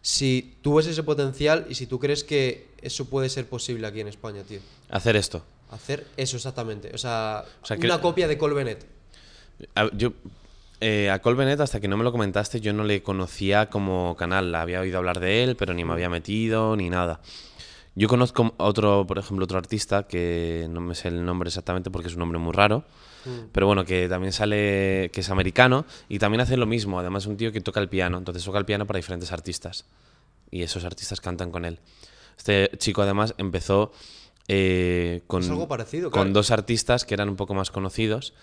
[0.00, 4.00] Si tú ves ese potencial y si tú crees que eso puede ser posible aquí
[4.00, 4.60] en España, tío.
[4.90, 5.42] Hacer esto.
[5.70, 6.90] Hacer eso exactamente.
[6.94, 8.84] O sea, O sea, una copia de Colbenet.
[9.74, 10.12] A- Yo,
[10.80, 14.54] eh, a Colbenet, hasta que no me lo comentaste, yo no le conocía como canal.
[14.54, 17.20] Había oído hablar de él, pero ni me había metido ni nada.
[17.96, 22.08] Yo conozco otro, por ejemplo, otro artista que no me sé el nombre exactamente porque
[22.08, 22.84] es un nombre muy raro.
[23.52, 26.98] Pero bueno, que también sale, que es americano y también hace lo mismo.
[26.98, 28.18] Además, es un tío que toca el piano.
[28.18, 29.86] Entonces, toca el piano para diferentes artistas.
[30.50, 31.78] Y esos artistas cantan con él.
[32.36, 33.92] Este chico, además, empezó
[34.48, 36.34] eh, con, Es algo parecido, con claro.
[36.34, 38.34] dos artistas que eran un poco más conocidos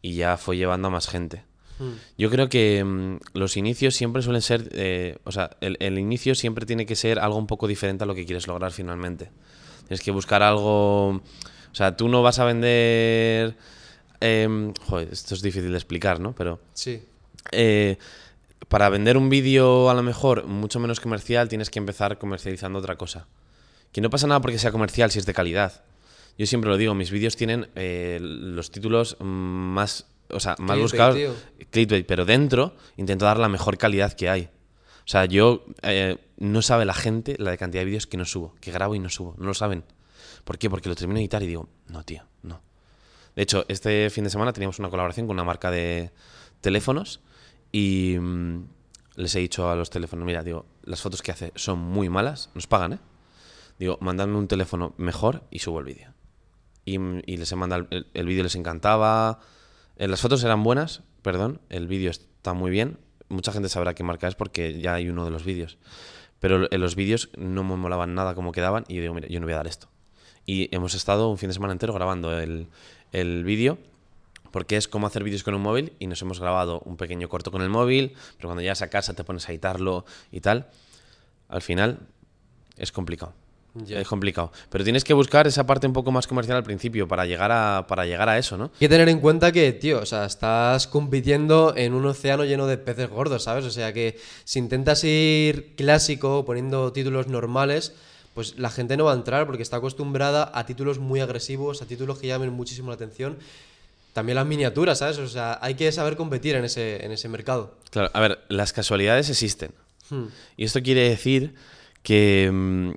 [0.00, 1.44] y ya fue llevando a más gente.
[1.80, 1.92] Hmm.
[2.18, 6.34] Yo creo que mm, los inicios siempre suelen ser, eh, o sea, el, el inicio
[6.34, 9.30] siempre tiene que ser algo un poco diferente a lo que quieres lograr finalmente.
[9.88, 11.22] Tienes que buscar algo, o
[11.72, 13.56] sea, tú no vas a vender,
[14.20, 16.34] em, joder, esto es difícil de explicar, ¿no?
[16.34, 17.02] Pero Sí.
[17.52, 17.96] eh,
[18.68, 22.96] para vender un vídeo a lo mejor mucho menos comercial tienes que empezar comercializando otra
[22.96, 23.26] cosa.
[23.90, 25.82] Que no pasa nada porque sea comercial si es de calidad.
[26.38, 30.80] Yo siempre lo digo, mis vídeos tienen eh, los títulos mm, más, o sea, Clickbait,
[30.80, 31.18] buscados,
[31.70, 34.50] clickbait, pero dentro intento dar la mejor calidad que hay.
[35.04, 38.24] O sea, yo eh, no sabe la gente la de cantidad de vídeos que no
[38.24, 39.84] subo, que grabo y no subo, no lo saben.
[40.44, 40.70] ¿Por qué?
[40.70, 42.62] Porque lo termino de editar y digo, no, tío, no.
[43.34, 46.12] De hecho, este fin de semana teníamos una colaboración con una marca de
[46.60, 47.20] teléfonos
[47.72, 48.64] y mm,
[49.16, 52.50] les he dicho a los teléfonos, mira, digo, las fotos que hace son muy malas,
[52.54, 52.98] nos pagan, ¿eh?
[53.78, 56.12] Digo, mandadme un teléfono mejor y subo el vídeo.
[56.84, 59.40] Y, mm, y les he mandado, el, el vídeo les encantaba.
[60.00, 62.96] Eh, las fotos eran buenas, perdón, el vídeo está muy bien.
[63.28, 65.76] Mucha gente sabrá qué marca es porque ya hay uno de los vídeos.
[66.38, 69.40] Pero en los vídeos no me molaban nada como quedaban y yo digo, mira, yo
[69.40, 69.90] no voy a dar esto.
[70.46, 72.68] Y hemos estado un fin de semana entero grabando el,
[73.12, 73.76] el vídeo
[74.52, 77.50] porque es como hacer vídeos con un móvil y nos hemos grabado un pequeño corto
[77.50, 80.70] con el móvil, pero cuando llegas a casa te pones a editarlo y tal.
[81.50, 81.98] Al final
[82.78, 83.34] es complicado.
[83.74, 84.00] Ya.
[84.00, 84.52] Es complicado.
[84.68, 87.86] Pero tienes que buscar esa parte un poco más comercial al principio para llegar a,
[87.86, 88.64] para llegar a eso, ¿no?
[88.64, 92.66] Hay que tener en cuenta que, tío, o sea, estás compitiendo en un océano lleno
[92.66, 93.64] de peces gordos, ¿sabes?
[93.64, 97.94] O sea que si intentas ir clásico, poniendo títulos normales,
[98.34, 101.86] pues la gente no va a entrar porque está acostumbrada a títulos muy agresivos, a
[101.86, 103.38] títulos que llamen muchísimo la atención.
[104.12, 105.18] También las miniaturas, ¿sabes?
[105.18, 107.76] O sea, hay que saber competir en ese, en ese mercado.
[107.90, 109.70] Claro, a ver, las casualidades existen.
[110.10, 110.26] Hmm.
[110.56, 111.54] Y esto quiere decir
[112.02, 112.92] que mm,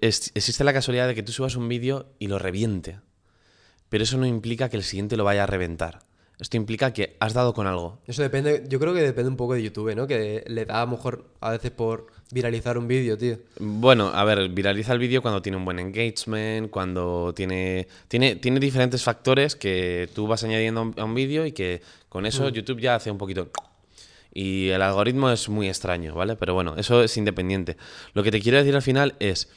[0.00, 2.98] es- existe la casualidad de que tú subas un vídeo y lo reviente.
[3.88, 6.00] Pero eso no implica que el siguiente lo vaya a reventar.
[6.38, 7.98] Esto implica que has dado con algo.
[8.06, 10.06] Eso depende, yo creo que depende un poco de YouTube, ¿no?
[10.06, 13.38] Que le da a lo mejor a veces por viralizar un vídeo, tío.
[13.58, 18.60] Bueno, a ver, viraliza el vídeo cuando tiene un buen engagement, cuando tiene, tiene, tiene
[18.60, 22.48] diferentes factores que tú vas añadiendo a un, a un vídeo y que con eso
[22.50, 23.50] YouTube ya hace un poquito...
[24.38, 26.36] Y el algoritmo es muy extraño, ¿vale?
[26.36, 27.78] Pero bueno, eso es independiente.
[28.12, 29.48] Lo que te quiero decir al final es,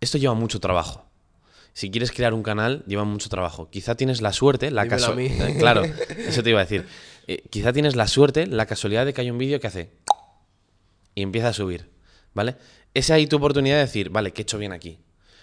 [0.00, 1.08] esto lleva mucho trabajo.
[1.72, 3.70] Si quieres crear un canal, lleva mucho trabajo.
[3.70, 5.48] Quizá tienes la suerte, la casualidad...
[5.58, 6.86] Claro, eso te iba a decir.
[7.28, 9.90] Eh, quizá tienes la suerte, la casualidad de que hay un vídeo que hace
[11.14, 11.90] y empieza a subir,
[12.34, 12.56] ¿vale?
[12.94, 14.98] Esa ahí tu oportunidad de decir, vale, que he hecho bien aquí.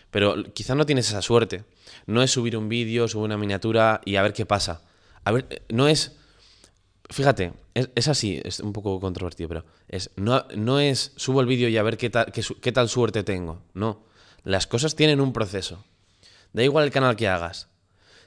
[0.09, 1.63] Pero quizá no tienes esa suerte.
[2.05, 4.81] No es subir un vídeo, subir una miniatura y a ver qué pasa.
[5.23, 6.17] A ver, eh, no es...
[7.09, 11.45] Fíjate, es, es así, es un poco controvertido, pero es no, no es subo el
[11.45, 13.61] vídeo y a ver qué tal, qué tal suerte tengo.
[13.73, 14.05] No,
[14.45, 15.83] las cosas tienen un proceso.
[16.53, 17.67] Da igual el canal que hagas.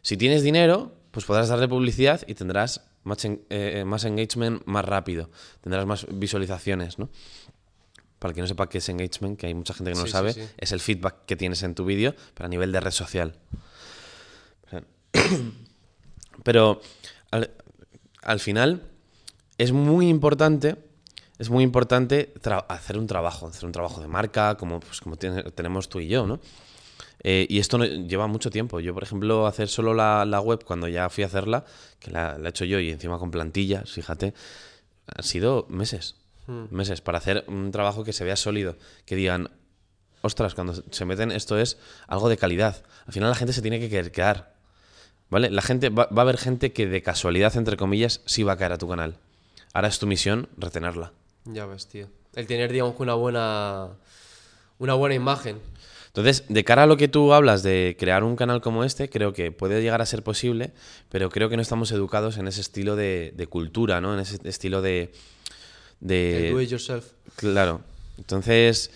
[0.02, 5.31] Si tienes dinero, pues podrás darle publicidad y tendrás más, eh, más engagement más rápido.
[5.62, 7.09] Tendrás más visualizaciones, ¿no?
[8.18, 10.02] Para el que no sepa qué es engagement, que hay mucha gente que no Sí,
[10.02, 10.42] lo sí, sabe, sí.
[10.59, 13.35] es el feedback que tienes en tu vídeo, pero a nivel de red social.
[16.44, 16.81] Pero
[17.31, 17.50] al,
[18.22, 18.83] al final
[19.59, 20.76] es muy importante,
[21.38, 22.33] es muy importante
[22.68, 26.27] hacer un trabajo, hacer un trabajo de marca, como, pues, como tenemos tú y yo,
[26.27, 26.40] ¿no?
[27.22, 28.81] Eh, y esto no- lleva mucho tiempo.
[28.81, 31.64] Yo, por ejemplo, hacer solo la, la web cuando ya fui a hacerla,
[31.98, 34.35] que la, la he hecho yo y encima con plantillas, fíjate,
[35.07, 36.16] han sido meses.
[36.70, 39.51] Meses para hacer un trabajo que se vea sólido, que digan,
[40.22, 42.83] ostras, cuando se meten esto es algo de calidad.
[43.07, 44.55] Al final la gente se tiene que querer quedar.
[45.29, 45.51] ¿Vale?
[45.51, 48.57] La gente va, va a haber gente que de casualidad, entre comillas, sí va a
[48.57, 49.16] caer a tu canal.
[49.74, 51.12] Ahora es tu misión retenerla.
[51.44, 52.09] Ya ves, tío.
[52.35, 53.88] El tener, digamos, una buena,
[54.79, 55.59] una buena imagen.
[56.09, 59.33] Entonces, de cara a lo que tú hablas de crear un canal como este, creo
[59.33, 60.72] que puede llegar a ser posible,
[61.11, 64.14] pero creo que no estamos educados en ese estilo de, de cultura, ¿no?
[64.14, 65.12] En ese estilo de...
[66.01, 67.12] de do it yourself.
[67.37, 67.83] Claro.
[68.16, 68.90] Entonces,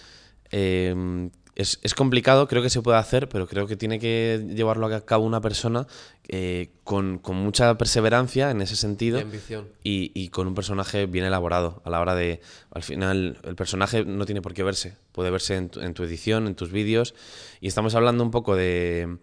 [0.51, 1.31] eh,
[1.63, 5.01] es, es complicado, creo que se puede hacer, pero creo que tiene que llevarlo a
[5.05, 5.87] cabo una persona
[6.29, 9.69] eh, con, con mucha perseverancia en ese sentido Y ambición.
[9.83, 14.05] y, y con un personaje bien elaborado a la hora de al final el personaje
[14.05, 17.15] no tiene por qué verse puede verse en tu, en tu edición en tus vídeos
[17.61, 19.17] y estamos hablando un poco de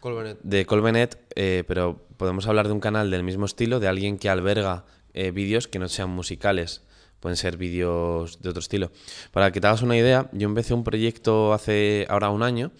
[0.00, 0.38] Colbenet.
[0.42, 4.28] de Colbenet eh, pero podemos hablar de un canal del mismo estilo de alguien que
[4.28, 6.82] alberga eh, vídeos que no sean musicales
[7.20, 8.90] pueden ser vídeos de otro estilo
[9.30, 12.72] para que te hagas una idea yo empecé un proyecto hace ahora un año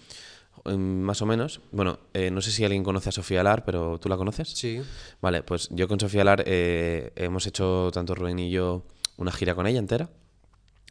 [0.65, 3.99] em, más o menos bueno eh, no sé si alguien conoce a Sofía Lar pero
[3.99, 4.81] tú la conoces Sí.
[5.21, 8.83] Vale, pues yo con Sofía Lar eh, hemos hecho, tanto Rubén y yo,
[9.17, 10.09] una gira con ella entera,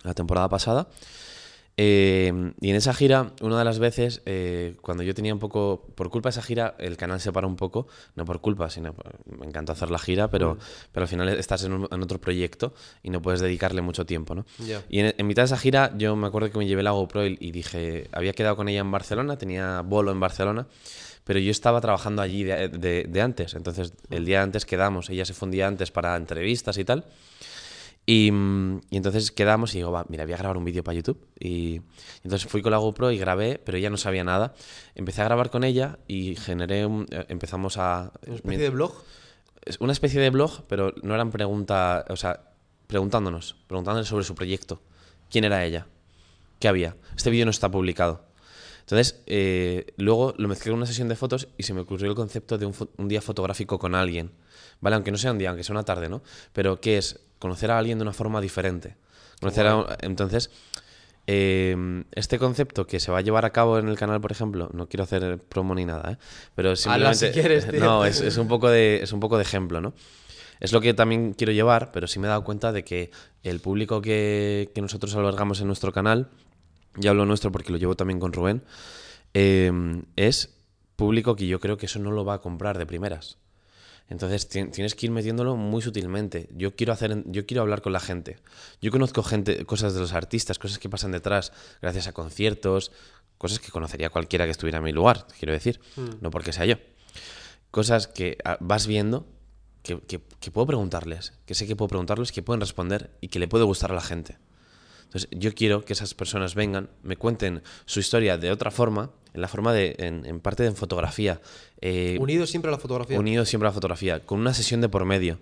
[0.03, 0.89] la temporada pasada.
[1.83, 5.87] Eh, y en esa gira, una de las veces, eh, cuando yo tenía un poco,
[5.95, 8.95] por culpa de esa gira, el canal se para un poco, no por culpa, sino
[9.39, 10.59] me encantó hacer la gira, pero,
[10.93, 14.35] pero al final estás en, un- en otro proyecto y no puedes dedicarle mucho tiempo,
[14.35, 14.45] ¿no?
[14.59, 14.83] Ya.
[14.91, 17.27] Y en, en mitad de esa gira yo me acuerdo que me llevé la GoPro
[17.27, 20.67] y, y dije, había quedado con ella en Barcelona, tenía bolo en Barcelona,
[21.25, 25.25] pero yo estaba trabajando allí de, de- de antes, entonces el día antes quedamos, ella
[25.25, 27.07] se fue un día antes para entrevistas y tal.
[28.11, 30.97] Y, mm, y entonces quedamos y digo, va, mira, voy a grabar un vídeo para
[30.97, 31.29] YouTube.
[31.39, 31.81] Y,
[32.25, 34.53] entonces fui con la GoPro y grabé, pero ella no sabía nada.
[34.97, 38.11] Empecé a grabar con ella y generé un, eh, empezamos a...
[38.27, 38.95] Una especie de blog.
[39.79, 42.51] Una especie de blog, pero no eran preguntas, o sea,
[42.89, 44.83] preguntándonos, preguntándonos sobre su proyecto.
[45.31, 45.87] ¿Quién era ella?
[46.59, 46.97] ¿Qué había?
[47.17, 48.25] Este vídeo no está publicado.
[48.81, 52.17] Entonces, eh, luego lo mezclé con una sesión de fotos y se me ocurrió el
[52.17, 54.33] concepto de un, un día fotográfico con alguien.
[54.81, 54.97] ¿Vale?
[54.97, 56.23] Aunque no sea un día, aunque sea una tarde, ¿no?
[56.53, 57.21] Pero ¿qué es?
[57.39, 58.97] Conocer a alguien de una forma diferente.
[59.41, 60.51] Conocer a- entonces,
[61.27, 64.69] eh, este concepto que se va a llevar a cabo en el canal, por ejemplo,
[64.73, 66.17] no quiero hacer promo ni nada, ¿eh?
[66.55, 67.33] Pero Hazla si simplemente...
[67.33, 67.81] quieres, tío.
[67.81, 69.95] no, es, es un poco de, es un poco de ejemplo, ¿no?
[70.61, 73.11] Es lo que también quiero llevar, pero sí me he dado cuenta de que
[73.43, 76.29] el público que, que nosotros albergamos en nuestro canal,
[76.97, 78.63] ya hablo nuestro porque lo llevo también con Rubén,
[79.33, 79.73] eh,
[80.17, 80.55] es
[80.97, 83.39] público que yo creo que eso no lo va a comprar de primeras.
[84.11, 86.49] Entonces ti- tienes que ir metiéndolo muy sutilmente.
[86.55, 88.37] Yo quiero hacer, yo quiero hablar con la gente.
[88.83, 92.93] Yo conozco gente, cosas de los artistas, cosas que pasan detrás, gracias a conciertos,
[93.39, 95.81] cosas que conocería cualquiera que estuviera en mi lugar, quiero decir,
[96.21, 96.77] no porque sea yo.
[97.71, 99.27] Cosas que ah, vas viendo
[99.83, 103.39] que, que- que puedo preguntarles, que sé que puedo preguntarles, que pueden responder y que
[103.39, 104.37] le puede gustar a la gente.
[105.11, 109.41] Entonces, yo quiero que esas personas vengan, me cuenten su historia de otra forma, en
[109.41, 111.41] la forma de, en, en parte de en fotografía,
[111.81, 113.19] eh, Unido siempre a la fotografía.
[113.19, 115.41] unido siempre a la fotografía, con una sesión de por medio.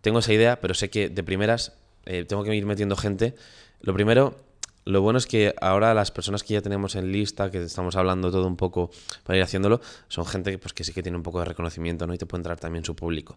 [0.00, 1.74] Tengo esa idea, pero sé que de primeras
[2.06, 3.34] eh, tengo que ir metiendo gente.
[3.82, 4.34] Lo primero,
[4.86, 8.30] lo bueno es que ahora las personas que ya tenemos en lista, que estamos hablando
[8.30, 8.90] todo un poco
[9.24, 12.06] para ir haciéndolo, son gente que, pues, que sí que tiene un poco de reconocimiento
[12.06, 12.14] ¿no?
[12.14, 13.36] y te puede entrar también su público.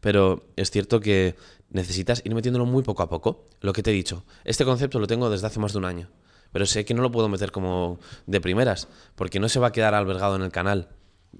[0.00, 1.36] Pero es cierto que
[1.70, 3.46] necesitas ir metiéndolo muy poco a poco.
[3.62, 6.10] Lo que te he dicho, este concepto lo tengo desde hace más de un año,
[6.52, 9.72] pero sé que no lo puedo meter como de primeras, porque no se va a
[9.72, 10.90] quedar albergado en el canal.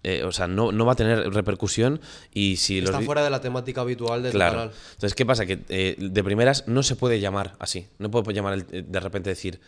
[0.02, 2.00] Eh, o sea, no, no va a tener repercusión
[2.32, 4.52] y si Está fuera de la temática habitual del Claro.
[4.58, 4.70] canal.
[4.92, 5.44] Entonces, ¿qué pasa?
[5.46, 7.86] Que eh, de primeras no se puede llamar así.
[7.98, 9.60] No puedo llamar el- eh, de repente decir,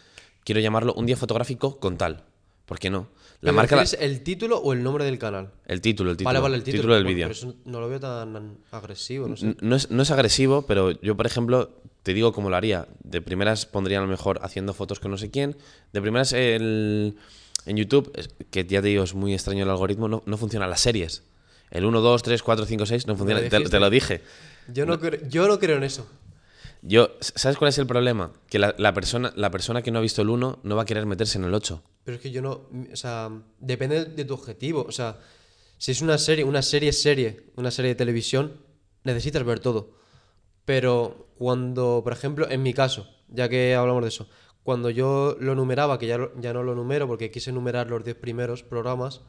[0.44, 2.24] quiero llamarlo un día fotográfico con tal.
[2.66, 3.08] ¿Por qué no?
[3.40, 5.50] La ¿Pero marca, la- prefieres el título o el nombre del canal?
[5.66, 6.94] el título, el título, vale, vale, el título.
[6.94, 7.54] del Bueno, vídeo.
[7.64, 9.56] No lo veo tan agresivo, no sé.
[9.60, 12.86] No es, no es agresivo, pero yo, por ejemplo, te digo cómo lo haría.
[13.02, 15.56] De primeras pondría a lo mejor haciendo fotos con no sé quién.
[15.92, 17.16] De primeras el-
[17.66, 18.12] en YouTube,
[18.50, 21.22] que ya te digo, es muy extraño el algoritmo, no, no funcionan las series.
[21.70, 23.40] El 1, 2, 3, 4, 5, 6 no funciona.
[23.48, 24.20] Te, te lo dije.
[24.68, 26.06] Yo no, creo, yo no creo en eso.
[26.82, 28.32] Yo, ¿Sabes cuál es el problema?
[28.50, 30.84] Que la, la persona, la persona que no ha visto el 1 no va a
[30.84, 31.82] querer meterse en el 8.
[32.04, 32.68] Pero es que yo no.
[32.92, 34.84] O sea, depende de tu objetivo.
[34.86, 35.18] O sea,
[35.78, 38.60] si es una serie, una serie serie, una serie de televisión,
[39.04, 39.94] necesitas ver todo.
[40.64, 44.28] Pero cuando, por ejemplo, en mi caso, ya que hablamos de eso,
[44.62, 48.16] cuando yo lo numeraba, que ya, ya no lo numero porque quise numerar los 10
[48.16, 49.20] primeros programas,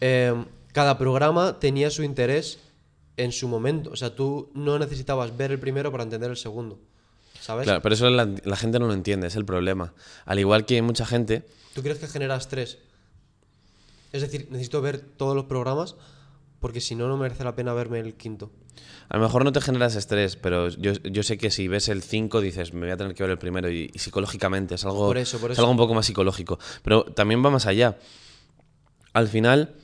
[0.00, 0.34] eh,
[0.72, 2.58] cada programa tenía su interés
[3.16, 3.90] en su momento.
[3.90, 6.78] O sea, tú no necesitabas ver el primero para entender el segundo.
[7.40, 7.64] ¿Sabes?
[7.64, 9.92] Claro, pero eso la, la gente no lo entiende, es el problema.
[10.24, 12.78] Al igual que mucha gente, ¿Tú crees que genera estrés?
[14.12, 15.96] Es decir, necesito ver todos los programas
[16.60, 18.50] porque si no, no merece la pena verme el quinto.
[19.08, 22.02] A lo mejor no te generas estrés, pero yo, yo sé que si ves el
[22.02, 25.06] 5 dices, me voy a tener que ver el primero y, y psicológicamente es algo,
[25.06, 26.58] Por eso, por es algo un poco más psicológico.
[26.82, 27.98] Pero también va más allá.
[29.12, 29.74] Al final,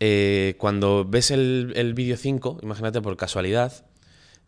[0.00, 3.86] eh, cuando ves el, el vídeo 5, imagínate por casualidad,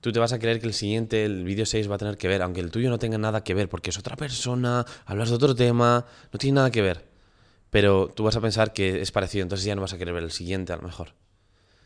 [0.01, 2.29] tú te vas a creer que el siguiente, el vídeo 6, va a tener que
[2.29, 5.37] ver, aunque el tuyo no tenga nada que ver, porque es otra persona, hablas de
[5.37, 7.09] otro tema, no tiene nada que ver.
[7.71, 10.25] pero tú vas a pensar que es parecido, entonces ya no vas a querer ver
[10.25, 11.15] el siguiente a lo mejor.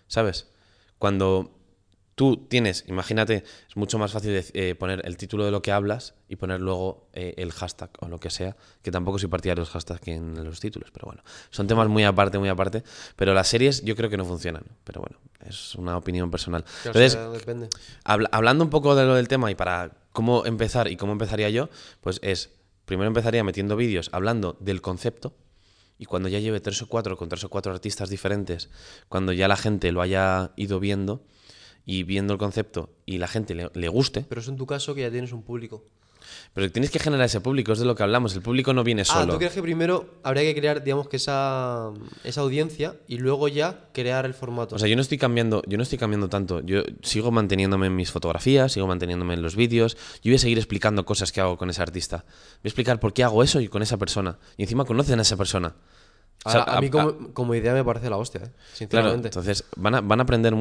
[0.09, 0.49] ¿Sabes?
[0.99, 1.55] Cuando
[2.15, 5.73] tú tienes, imagínate, es mucho más fácil de- eh, poner el título de lo que
[5.73, 9.63] hablas y poner luego eh, el hashtag o lo que sea, que tampoco soy partidario
[9.63, 12.85] de los hashtags en los títulos, pero bueno, son temas muy aparte, muy aparte,
[13.17, 16.65] pero las series yo creo que no funcionan, pero bueno, es una opinión personal.
[16.87, 17.15] Entonces.
[18.05, 21.51] Habla- hablando un poco de lo del tema y para cómo empezar y cómo empezaría
[21.51, 21.69] yo,
[22.01, 22.51] pues es,
[22.85, 25.35] primero empezaría metiendo vídeos hablando del concepto
[25.99, 28.69] y cuando ya lleve tres o cuatro con tres o cuatro artistas diferentes,
[29.09, 31.25] cuando ya la gente lo haya ido viendo
[31.87, 34.95] y viendo el concepto y la gente le, le guste, Pero es en tu caso
[34.95, 35.85] que ya tienes un público.
[36.55, 39.03] pero tienes que generar ese público, es de lo que hablamos, el público no viene
[39.03, 39.33] Ah, solo.
[39.35, 41.91] ¿tú crees que primero habría que crear, digamos, que esa,
[42.25, 44.75] esa audiencia y luego ya crear el formato?
[44.77, 46.61] O sea, yo no estoy cambiando, yo no estoy cambiando tanto.
[46.63, 49.97] Yo sigo manteniéndome en mis fotografías, sigo manteniéndome en los vídeos.
[50.23, 52.25] Yo voy a seguir explicando cosas que hago con ese artista.
[52.25, 54.39] Voy a explicar por qué hago eso y con esa persona.
[54.57, 55.75] Y encima conocen a esa persona.
[56.45, 58.49] O sea, a, a mí como, como idea me parece la hostia, ¿eh?
[58.51, 59.29] Claro, sinceramente.
[59.29, 60.55] entonces van a, van a aprender,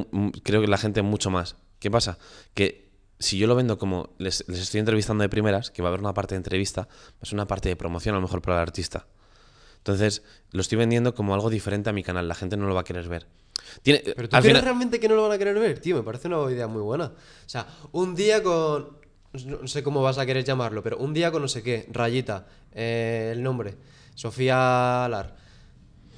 [0.43, 1.55] creo que la gente mucho más.
[1.79, 2.17] ¿Qué pasa?
[2.53, 5.91] Que si yo lo vendo como les, les estoy entrevistando de primeras, que va a
[5.91, 6.87] haber una parte de entrevista,
[7.21, 9.07] es una parte de promoción a lo mejor para el artista.
[9.77, 12.81] Entonces lo estoy vendiendo como algo diferente a mi canal, la gente no lo va
[12.81, 13.27] a querer ver.
[13.81, 16.03] Tiene, Pero tú crees final- realmente que no lo van a querer ver, tío, me
[16.03, 17.05] parece una idea muy buena.
[17.05, 18.97] O sea, un día con.
[19.45, 22.45] No sé cómo vas a querer llamarlo, pero un día con no sé qué, Rayita,
[22.71, 23.75] eh, el nombre,
[24.15, 25.35] Sofía Lar.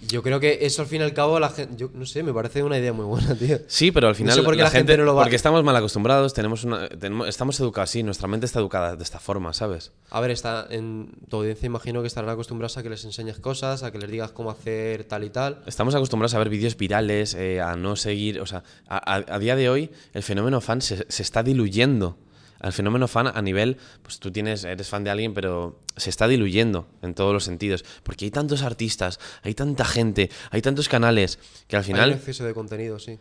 [0.07, 1.75] Yo creo que eso al fin y al cabo, la gente.
[1.77, 3.59] Yo no sé, me parece una idea muy buena, tío.
[3.67, 5.23] Sí, pero al No final sé por qué la, la gente gente, no lo va-
[5.23, 9.03] porque estamos mal acostumbrados, tenemos una, tenemos- estamos educados así, nuestra mente está educada de
[9.03, 9.91] esta forma, ¿sabes?
[10.09, 13.83] A ver, está en tu audiencia imagino que estarán acostumbrados a que les enseñes cosas,
[13.83, 15.61] a que les digas cómo hacer tal y tal.
[15.65, 19.39] Estamos acostumbrados a ver vídeos virales, eh, a no seguir, o sea, a, a- a
[19.39, 22.17] día de hoy el fenómeno fan se, se está diluyendo.
[22.65, 26.27] El fenómeno fan a nivel, pues tú tienes, eres fan de alguien, pero se está
[26.27, 31.37] diluyendo en todos los sentidos, porque hay tantos artistas, hay tanta gente, hay tantos canales
[31.67, 33.19] que al Hay un final exceso de contenido, sí.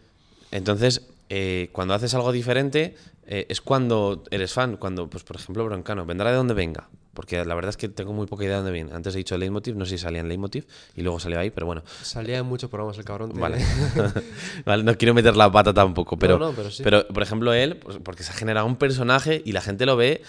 [0.51, 2.95] Entonces, eh, cuando haces algo diferente,
[3.27, 4.77] eh, es cuando eres fan.
[4.77, 6.89] Cuando, pues, por ejemplo, Broncano, vendrá de donde venga.
[7.15, 8.93] Porque la verdad es que tengo muy poca idea de dónde viene.
[8.93, 11.65] Antes he dicho Leitmotiv, no sé si salía en Leitmotiv y luego salió ahí, pero
[11.65, 11.85] bueno.
[12.03, 13.33] Salía en muchos programas el cabrón.
[13.35, 13.65] Vale.
[14.67, 16.83] vale, no quiero meter la pata tampoco, pero, no, pero sí.
[16.83, 20.23] por ejemplo, él, pues, porque se ha generado un personaje y la gente lo ve,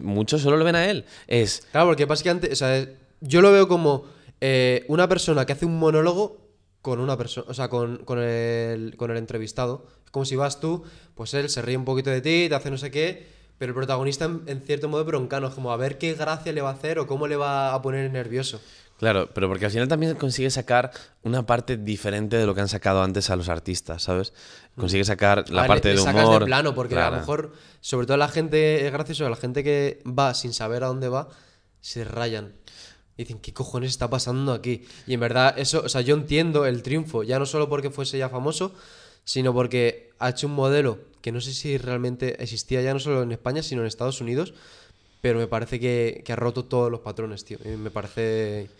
[0.00, 1.04] muchos solo lo ven a él.
[1.26, 2.86] Es, Claro, porque básicamente, o sea,
[3.20, 4.04] yo lo veo como
[4.40, 6.39] eh, una persona que hace un monólogo
[6.82, 9.86] con una persona, o sea, con, con el, con el entrevistado.
[10.04, 10.82] Es como si vas tú,
[11.14, 13.26] pues él se ríe un poquito de ti, te hace no sé qué,
[13.58, 16.62] pero el protagonista en, en cierto modo broncano, es como a ver qué gracia le
[16.62, 18.60] va a hacer o cómo le va a poner nervioso.
[18.98, 20.90] Claro, pero porque al final también consigue sacar
[21.22, 24.34] una parte diferente de lo que han sacado antes a los artistas, ¿sabes?
[24.76, 26.14] Consigue sacar la A ver, parte le- de le humor.
[26.22, 29.64] sacas de plano, porque a lo mejor, sobre todo la gente, es gracioso, la gente
[29.64, 31.28] que va sin saber a dónde va,
[31.80, 32.52] se rayan.
[33.20, 34.86] Y dicen, ¿qué cojones está pasando aquí?
[35.06, 38.16] Y en verdad, eso, o sea, yo entiendo el triunfo, ya no solo porque fuese
[38.16, 38.72] ya famoso,
[39.24, 43.22] sino porque ha hecho un modelo que no sé si realmente existía ya no solo
[43.22, 44.54] en España, sino en Estados Unidos,
[45.20, 47.58] pero me parece que, que ha roto todos los patrones, tío.
[47.62, 48.70] Y me parece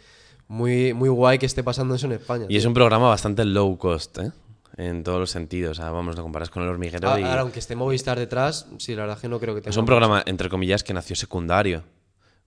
[0.48, 2.46] muy, muy guay que esté pasando eso en España.
[2.48, 4.32] Y es un programa bastante low cost, ¿eh?
[4.78, 5.78] En todos los sentidos.
[5.78, 7.24] O sea, vamos, lo comparas con el hormiguero Ah, y...
[7.24, 9.76] Ahora, aunque esté Movistar detrás, sí, la verdad es que no creo que tenga Es
[9.76, 11.84] un programa, entre comillas, que nació secundario.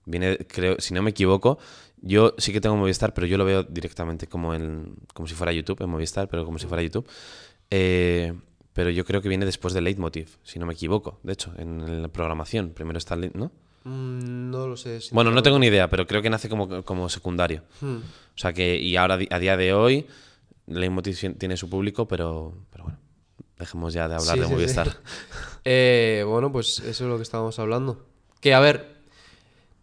[0.06, 1.58] Viene, creo, si no me equivoco,
[2.06, 5.52] yo sí que tengo Movistar, pero yo lo veo directamente como en, como si fuera
[5.52, 7.06] YouTube, en Movistar, pero como si fuera YouTube.
[7.70, 8.32] Eh,
[8.72, 11.18] pero yo creo que viene después de Leitmotiv, si no me equivoco.
[11.22, 12.70] De hecho, en la programación.
[12.70, 13.52] Primero está, ¿no?
[13.84, 14.98] Mm, no lo sé.
[15.12, 17.62] Bueno, no tengo ni idea, pero creo que nace como, como secundario.
[17.80, 17.96] Hmm.
[17.98, 20.06] O sea que, y ahora a día de hoy,
[20.66, 22.98] Leitmotiv tien- tiene su público, pero, pero bueno,
[23.58, 24.54] dejemos ya de hablar Sí, de sí, sí.
[24.54, 24.88] Movistar.
[25.66, 28.04] Eh, bueno, pues eso es lo que estábamos hablando.
[28.40, 28.93] Que a ver,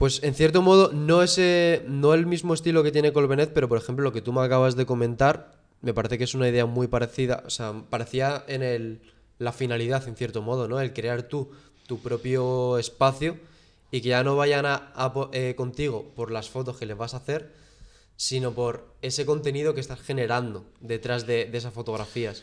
[0.01, 3.77] pues en cierto modo no ese, no el mismo estilo que tiene Colbenet, pero por
[3.77, 6.87] ejemplo lo que tú me acabas de comentar, me parece que es una idea muy
[6.87, 9.01] parecida, o sea, parecía en el,
[9.37, 10.81] la finalidad en cierto modo, ¿no?
[10.81, 11.51] El crear tú
[11.85, 13.37] tu propio espacio
[13.91, 14.91] y que ya no vayan a,
[15.33, 17.51] eh, contigo por las fotos que les vas a hacer,
[18.15, 22.41] sino por ese contenido que estás generando detrás de, de esas fotografías.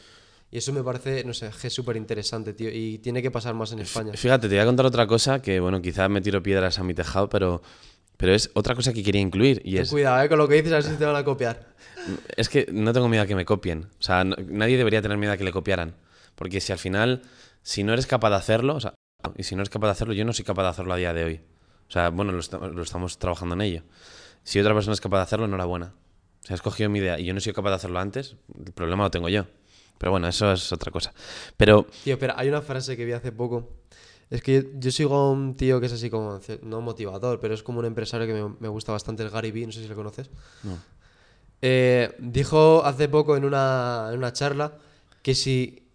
[0.50, 2.70] Y eso me parece, no sé, que es súper interesante, tío.
[2.72, 4.12] Y tiene que pasar más en España.
[4.14, 6.94] Fíjate, te voy a contar otra cosa que, bueno, quizás me tiro piedras a mi
[6.94, 7.60] tejado, pero,
[8.16, 10.54] pero es otra cosa que quería incluir y Ten es, cuidado, eh, con lo que
[10.54, 11.74] dices, a ver si te van a copiar.
[12.36, 13.88] es que no tengo miedo a que me copien.
[13.98, 15.94] O sea, no- nadie debería tener miedo a que le copiaran.
[16.34, 17.22] Porque si al final,
[17.62, 18.94] si no eres capaz de hacerlo, o sea,
[19.36, 21.12] y si no eres capaz de hacerlo, yo no soy capaz de hacerlo a día
[21.12, 21.40] de hoy.
[21.88, 23.82] O sea, bueno, lo, esta- lo estamos trabajando en ello.
[24.44, 25.92] Si otra persona es capaz de hacerlo, enhorabuena.
[26.42, 28.72] O sea, has cogido mi idea y yo no soy capaz de hacerlo antes, el
[28.72, 29.44] problema lo tengo yo.
[29.98, 31.12] Pero bueno, eso es otra cosa.
[31.56, 33.68] Pero Tío, espera, hay una frase que vi hace poco.
[34.30, 37.54] Es que yo, yo sigo a un tío que es así como, no motivador, pero
[37.54, 39.88] es como un empresario que me, me gusta bastante, el Gary Vee, no sé si
[39.88, 40.30] lo conoces.
[40.62, 40.78] No.
[41.62, 44.78] eh, dijo hace poco en una, en una charla
[45.22, 45.88] que si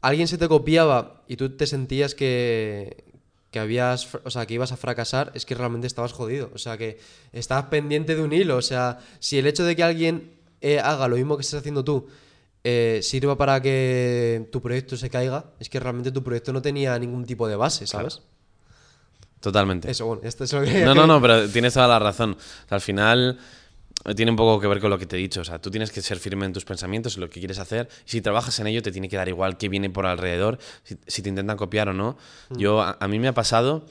[0.00, 3.04] alguien se te copiaba y tú te sentías que,
[3.50, 6.50] que habías, o sea, que ibas a fracasar, es que realmente estabas jodido.
[6.54, 6.98] O sea, que
[7.32, 8.56] estabas pendiente de un hilo.
[8.56, 11.84] O sea, si el hecho de que alguien eh, haga lo mismo que estás haciendo
[11.84, 12.08] tú
[12.64, 16.98] eh, sirva para que tu proyecto se caiga, es que realmente tu proyecto no tenía
[16.98, 18.22] ningún tipo de base, ¿sabes?
[19.40, 19.90] Totalmente.
[19.90, 20.84] Eso, bueno, esto es lo que...
[20.84, 22.32] No, no, no, pero tienes toda la razón.
[22.32, 23.38] O sea, al final
[24.04, 25.40] eh, tiene un poco que ver con lo que te he dicho.
[25.40, 27.88] O sea, tú tienes que ser firme en tus pensamientos, en lo que quieres hacer.
[28.06, 30.96] Y si trabajas en ello, te tiene que dar igual qué viene por alrededor, si,
[31.08, 32.16] si te intentan copiar o no.
[32.50, 33.84] Yo, a, a mí me ha pasado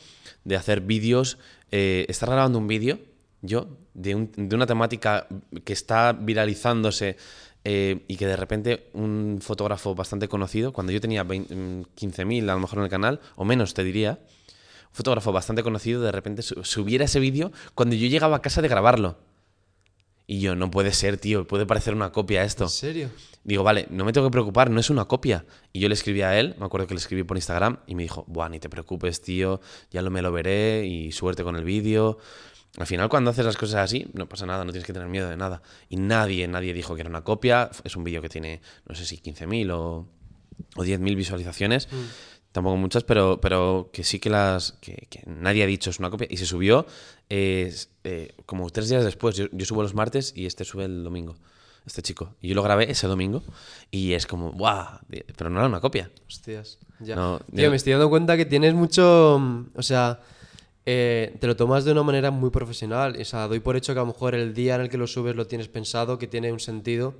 [0.46, 1.38] de hacer vídeos,
[1.72, 3.00] eh, estar grabando un vídeo,
[3.42, 5.28] yo, de, un- de una temática
[5.66, 7.18] que está viralizándose.
[7.64, 12.50] Eh, y que de repente un fotógrafo bastante conocido, cuando yo tenía 20, mm, 15.000
[12.50, 14.20] a lo mejor en el canal, o menos te diría,
[14.90, 18.62] un fotógrafo bastante conocido de repente su- subiera ese vídeo cuando yo llegaba a casa
[18.62, 19.18] de grabarlo.
[20.28, 22.64] Y yo, no puede ser, tío, puede parecer una copia esto.
[22.66, 23.10] ¿En serio?
[23.44, 25.46] Digo, vale, no me tengo que preocupar, no es una copia.
[25.74, 28.04] Y yo le escribí a él, me acuerdo que le escribí por Instagram y me
[28.04, 29.60] dijo, buah, ni te preocupes, tío,
[29.92, 32.18] ya lo me lo veré y suerte con el vídeo.
[32.78, 35.28] Al final, cuando haces las cosas así, no pasa nada, no tienes que tener miedo
[35.30, 35.62] de nada.
[35.90, 37.70] Y nadie, nadie dijo que era una copia.
[37.84, 40.08] Es un vídeo que tiene, no sé si 15.000 o,
[40.78, 41.90] o 10.000 visualizaciones.
[42.54, 44.74] Tampoco muchas, pero, pero que sí que las.
[44.82, 46.28] Que, que nadie ha dicho es una copia.
[46.30, 46.86] Y se subió
[47.30, 47.74] eh,
[48.06, 49.36] eh, como tres días después.
[49.36, 51.36] Yo, yo subo los martes y este sube el domingo.
[51.86, 52.36] Este chico.
[52.42, 53.44] Y yo lo grabé ese domingo.
[53.90, 55.00] Y es como, ¡guau!
[55.10, 56.10] Pero no era una copia.
[56.28, 57.16] Hostias, ya.
[57.16, 59.38] No, Tío, yo- me estoy dando cuenta que tienes mucho.
[59.42, 60.20] mm, O sea,
[60.86, 63.16] eh, te lo tomas de una manera muy profesional.
[63.20, 65.08] O sea, doy por hecho que a lo mejor el día en el que lo
[65.08, 67.14] subes lo tienes pensado, que tiene un sentido.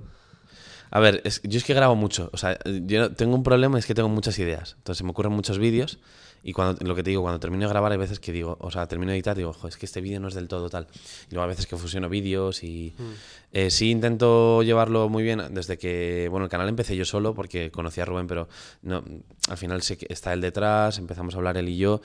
[0.90, 2.28] A ver, es- yo es que grabo mucho.
[2.32, 4.74] O sea, yo tengo un problema, es que tengo muchas ideas.
[4.78, 5.98] Entonces se me ocurren muchos vídeos
[6.44, 8.70] y cuando lo que te digo, cuando termino de grabar hay veces que digo, o
[8.70, 10.88] sea, termino de editar digo, "Jo, es que este vídeo no es del todo tal.
[11.30, 12.92] Y luego a veces que fusiono vídeos y
[13.52, 17.70] eh, sí intento llevarlo muy bien desde que, bueno, el canal empecé yo solo porque
[17.70, 18.48] conocí a Rubén, pero
[18.82, 19.04] no,
[19.48, 22.00] al final sé que está él detrás, empezamos a hablar él y yo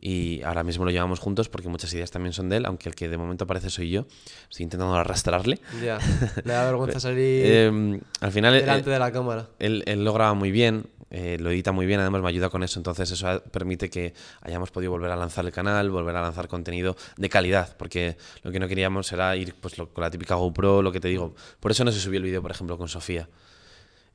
[0.00, 2.94] y ahora mismo lo llevamos juntos porque muchas ideas también son de él, aunque el
[2.94, 4.06] que de momento aparece soy yo.
[4.50, 5.58] Estoy intentando arrastrarle.
[5.82, 5.98] Ya.
[6.44, 8.54] Le da vergüenza salir Eh, al final...
[8.54, 9.48] eh, delante de la cámara.
[9.58, 10.84] él, él lo graba muy bien,
[11.14, 14.70] eh, lo edita muy bien, además me ayuda con eso, entonces eso permite que hayamos
[14.70, 18.58] podido volver a lanzar el canal, volver a lanzar contenido de calidad, porque lo que
[18.60, 21.34] no queríamos era ir pues, lo- con la típica GoPro, lo que te digo.
[21.60, 23.28] Por eso no se subió el vídeo, por ejemplo, con Sofía.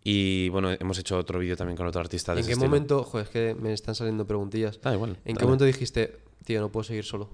[0.03, 2.69] Y bueno, hemos hecho otro vídeo también con otro artista de ¿En qué estilo.
[2.69, 4.79] momento, joder, es que me están saliendo preguntillas.
[4.81, 5.17] Da igual.
[5.25, 7.29] ¿En qué momento dijiste, tío, no puedo seguir solo?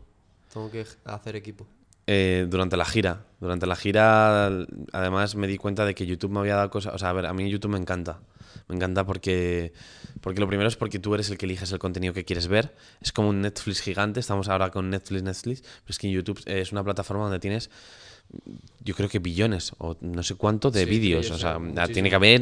[0.51, 1.67] Tengo que hacer equipo.
[2.07, 3.25] Eh, durante la gira.
[3.39, 4.47] Durante la gira,
[4.91, 6.95] además me di cuenta de que YouTube me había dado cosas.
[6.95, 8.19] O sea, a ver, a mí YouTube me encanta.
[8.67, 9.73] Me encanta porque,
[10.21, 12.75] porque lo primero es porque tú eres el que eliges el contenido que quieres ver.
[13.01, 14.19] Es como un Netflix gigante.
[14.19, 15.61] Estamos ahora con Netflix, Netflix.
[15.61, 17.69] Pero es que YouTube es una plataforma donde tienes,
[18.83, 21.27] yo creo que billones o no sé cuánto de Sí, vídeos.
[21.27, 22.09] sí, O sea, sea, tiene muchísimo.
[22.09, 22.41] que haber.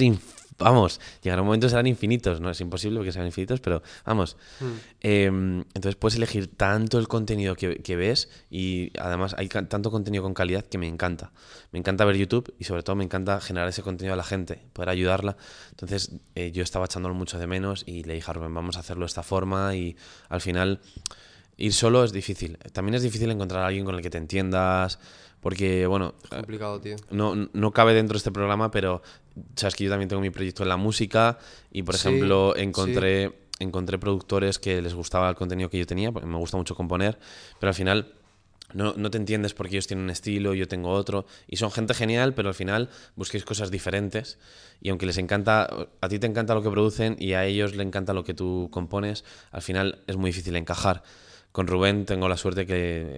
[0.58, 2.40] Vamos, llegará un momento serán infinitos.
[2.40, 4.38] No es imposible que sean infinitos, pero vamos.
[5.02, 10.24] Eh, entonces puedes elegir tanto el contenido que, que ves y además hay tanto contenido
[10.24, 11.32] con calidad que me encanta.
[11.72, 14.62] Me encanta ver YouTube y sobre todo me encanta generar ese contenido a la gente,
[14.74, 15.36] poder ayudarla.
[15.72, 18.82] Entonces eh, yo estaba echándolo mucho de menos y le dije a Rubén, vamos a
[18.82, 19.96] hacerlo de esta forma y
[20.30, 20.80] al final
[21.58, 22.58] ir solo es difícil.
[22.72, 25.00] También es difícil encontrar a alguien con el que te entiendas
[25.42, 26.96] porque, bueno, Complicado, tío.
[27.10, 29.02] no, no cabe dentro de este programa, pero
[29.56, 31.38] sabes que yo también tengo mi proyecto en la música
[31.72, 32.62] y, por Sí, ejemplo, sí.
[32.64, 36.76] encontré, encontré productores que les gustaba el contenido que yo tenía, porque me gusta mucho
[36.76, 37.20] componer,
[37.60, 38.14] pero al final
[38.74, 41.94] no, no te entiendes porque ellos tienen un estilo, yo tengo otro, y son gente
[41.94, 44.38] genial, pero al final busquéis cosas diferentes
[44.82, 45.70] y aunque les encanta,
[46.00, 48.70] a ti te encanta lo que producen y a ellos les encanta lo que tú
[48.72, 51.04] compones, al final es muy difícil encajar.
[51.52, 52.76] Con Rubén tengo la suerte que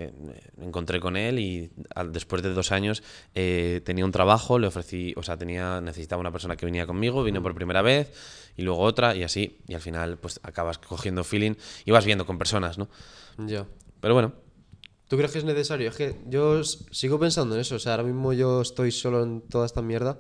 [0.10, 0.14] eh,
[0.58, 3.04] me encontré con él y al- después de dos años
[3.36, 7.24] eh, tenía un trabajo, le ofrecí, o sea, tenía, necesitaba una persona que venía conmigo,
[7.24, 8.12] vino por primera vez
[8.58, 11.54] y luego otra y así, y al final pues acabas cogiendo feeling
[11.86, 12.90] y vas viendo con personas, ¿no?
[13.38, 13.66] Ya.
[14.00, 14.34] Pero bueno,
[15.08, 15.90] ¿Tú crees que es necesario?
[15.90, 17.76] Es que yo sigo pensando en eso.
[17.76, 20.18] O sea, ahora mismo yo estoy solo en toda esta mierda.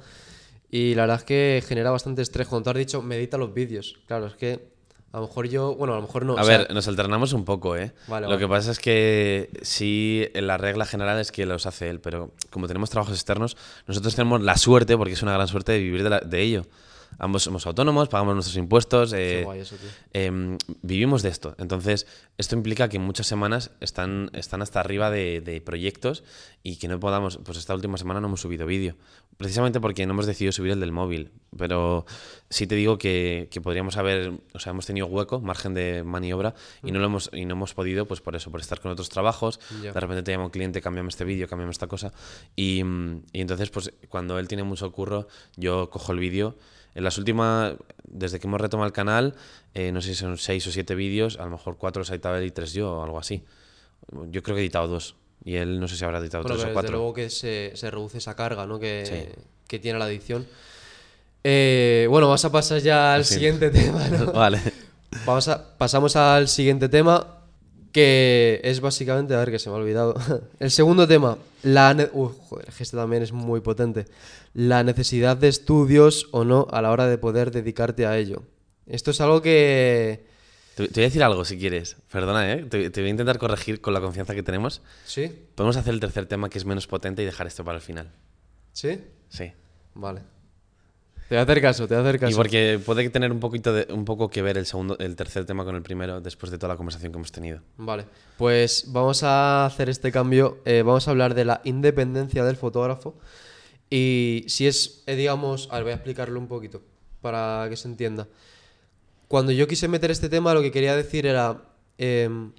[0.70, 2.47] Y la verdad es que genera bastante estrés.
[2.47, 3.99] Cuando tú has dicho, medita los vídeos.
[4.05, 4.72] Claro, es que
[5.14, 5.76] a lo mejor yo.
[5.76, 6.38] Bueno, a lo mejor no.
[6.38, 7.93] A o sea, ver, nos alternamos un poco, ¿eh?
[8.07, 8.39] Vale, Lo vale.
[8.41, 12.68] que pasa es que sí, la regla general es que los hace él, pero como
[12.68, 13.55] tenemos trabajos externos,
[13.88, 16.66] nosotros tenemos la suerte, porque es una gran suerte, de vivir de, la- de ello.
[17.20, 19.76] Ambos somos autónomos, pagamos nuestros impuestos, eh, guay eso,
[20.14, 21.55] em, vivimos de esto.
[21.57, 22.07] Entonces,
[22.38, 26.24] esto implica que muchas semanas están, están hasta arriba de, de proyectos
[26.64, 28.95] y que no podamos, pues esta última semana no hemos subido vídeo.
[29.38, 31.32] Precisamente porque no hemos decidido subir el del móvil.
[31.57, 32.05] Pero
[32.49, 36.53] sí te digo que, que podríamos haber, o sea, hemos tenido hueco, margen de maniobra
[36.84, 39.09] y no lo hemos, y no hemos podido, pues por eso, por estar con otros
[39.09, 39.59] trabajos.
[39.82, 39.91] Ya.
[39.91, 42.14] De repente te llama un cliente, cámbiame este vídeo, cámbiame esta cosa.
[42.55, 46.55] Y, mm, y entonces, pues cuando él tiene mucho curro, yo cojo el vídeo.
[46.96, 47.74] En las últimas,
[48.04, 49.36] desde que hemos retomado el canal,
[49.74, 52.14] eh, no sé si son seis o siete vídeos, a lo mejor cuatro los ha
[52.14, 53.44] editado él y tres yo, o algo así.
[54.30, 55.16] Yo creo que he editado dos.
[55.46, 56.98] Y él no sé si habrá editado Bueno, tres pero o desde cuatro.
[56.98, 58.80] luego que se, se reduce esa carga ¿no?
[58.80, 59.41] que, Sí.
[59.68, 60.46] que tiene la adicción.
[61.44, 63.36] Eh, bueno, vamos a pasar ya al Sí.
[63.36, 64.08] siguiente tema.
[64.08, 64.32] ¿no?
[64.32, 64.62] vale.
[65.26, 67.43] Vamos a, pasamos al siguiente tema,
[67.94, 70.16] que es básicamente, a ver que se me ha olvidado.
[70.60, 74.06] El segundo tema, la Uf, joder, este también es muy potente.
[74.54, 78.44] La necesidad de estudios o no a la hora de poder dedicarte a ello.
[78.88, 80.26] Esto es algo que...
[80.76, 81.96] Te, te voy a decir algo si quieres.
[82.12, 82.66] Perdona, ¿eh?
[82.66, 84.82] Te, te voy a intentar corregir con la confianza que tenemos.
[85.06, 85.32] ¿Sí?
[85.56, 88.12] Podemos hacer el tercer tema que es menos potente y dejar esto para el final.
[88.74, 89.00] ¿Sí?
[89.30, 89.54] Sí.
[89.94, 90.32] Vale.
[91.30, 92.32] Te voy a hacer caso, te voy a hacer caso.
[92.32, 95.45] Y porque puede tener un poquito de, un poco que ver el segundo, el tercer
[95.45, 97.61] tema con el primero después de toda la conversación que hemos tenido.
[97.78, 98.05] Vale,
[98.38, 100.59] pues vamos a hacer este cambio.
[100.65, 103.15] eh, vamos a hablar de la independencia del fotógrafo.
[103.89, 106.82] Y si es, eh, digamos, a ver, voy a explicarlo un poquito
[107.21, 108.28] para que se entienda.
[109.28, 111.61] Cuando yo quise meter este tema, lo que quería decir era
[111.97, 112.51] em,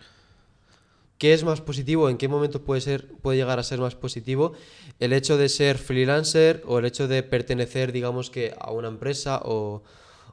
[1.19, 4.53] qué es más positivo, en qué momentos puede ser, puede llegar a ser más positivo
[5.01, 9.41] el hecho de ser freelancer o el hecho de pertenecer, digamos que a una empresa
[9.45, 9.83] o,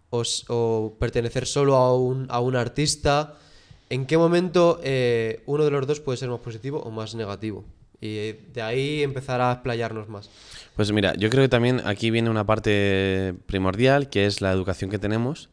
[0.09, 3.35] o pertenecer solo a un, a un artista.
[3.89, 7.65] ¿En qué momento eh, uno de los dos puede ser más positivo o más negativo?
[7.99, 10.29] Y eh, de ahí empezar a explayarnos más.
[10.75, 14.89] Pues mira, yo creo que también aquí viene una parte primordial, que es la educación
[14.89, 15.49] que tenemos.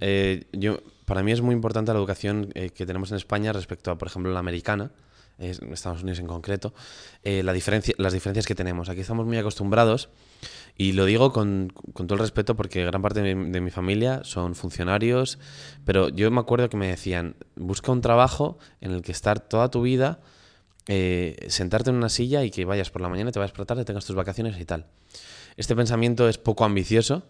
[0.00, 0.80] Eh, yo,
[1.10, 4.06] para mí es muy importante la educación eh, que tenemos en España respecto a, por
[4.06, 4.92] ejemplo, la americana,
[5.40, 6.72] eh, Estados Unidos en concreto,
[7.24, 8.88] eh, las diferencias que tenemos.
[8.88, 10.08] Aquí estamos muy acostumbrados,
[10.76, 14.20] y lo digo con, todo el respeto porque gran parte de mi, de mi familia
[14.22, 15.40] son funcionarios,
[15.84, 19.68] pero yo me acuerdo que me decían, busca un trabajo en el que estar toda
[19.68, 20.20] tu vida
[20.92, 23.66] eh, sentarte en una silla y que vayas por la mañana, te vayas por la
[23.66, 24.86] tarde, tengas tus vacaciones y tal.
[25.56, 27.22] Este pensamiento es poco ambicioso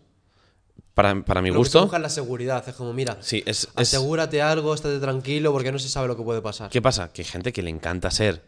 [0.94, 1.82] para, para mi Lo que se gusto.
[1.82, 2.68] busca es la seguridad.
[2.68, 6.16] Es como, mira, Sí, es, es- asegúrate algo, estate tranquilo porque no se sabe lo
[6.16, 6.70] que puede pasar.
[6.70, 7.12] ¿Qué pasa?
[7.12, 8.42] Que hay gente que le encanta ser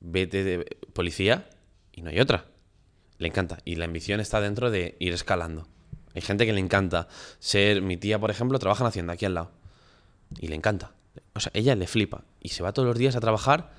[0.00, 1.48] vete de policía
[1.92, 2.44] y no hay otra.
[3.18, 3.58] Le encanta.
[3.64, 5.66] Y la ambición está dentro de ir escalando.
[6.14, 7.08] Hay gente que le encanta
[7.40, 7.82] ser.
[7.82, 9.50] Mi tía, por ejemplo, trabaja en Hacienda aquí al lado.
[10.38, 10.92] Y le encanta.
[11.34, 12.24] O sea, ella le flipa.
[12.40, 13.72] Y se va todos los días a trabajar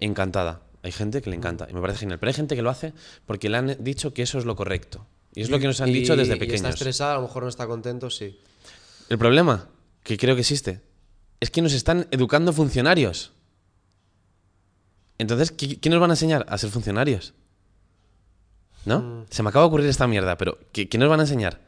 [0.00, 0.60] encantada.
[0.82, 1.66] Hay gente que le encanta.
[1.70, 2.18] Y me parece genial.
[2.18, 2.92] Pero hay gente que lo hace
[3.26, 5.06] porque le han dicho que eso es lo correcto.
[5.34, 6.74] Y es lo que nos han Y- dicho desde Y está pequeños.
[6.74, 8.38] estresada, a lo mejor no está contento, sí.
[9.08, 9.68] El problema,
[10.02, 10.80] que creo que existe,
[11.40, 13.32] es que nos están educando funcionarios.
[15.18, 16.44] Entonces, ¿qué, qué nos van a enseñar?
[16.48, 17.34] A ser funcionarios.
[18.84, 19.00] ¿No?
[19.00, 19.26] Mm.
[19.30, 21.60] Se me acaba de ocurrir esta mierda, pero ¿qué, qué nos van a enseñar?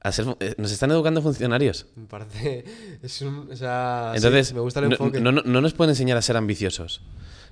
[0.00, 1.86] A ser, eh, nos están educando funcionarios.
[1.96, 2.64] Me parece.
[3.02, 3.50] Es un.
[3.50, 4.10] O sea.
[4.12, 5.20] sí, Entonces, me gusta el enfoque.
[5.20, 7.00] no- no- no nos pueden enseñar a ser ambiciosos.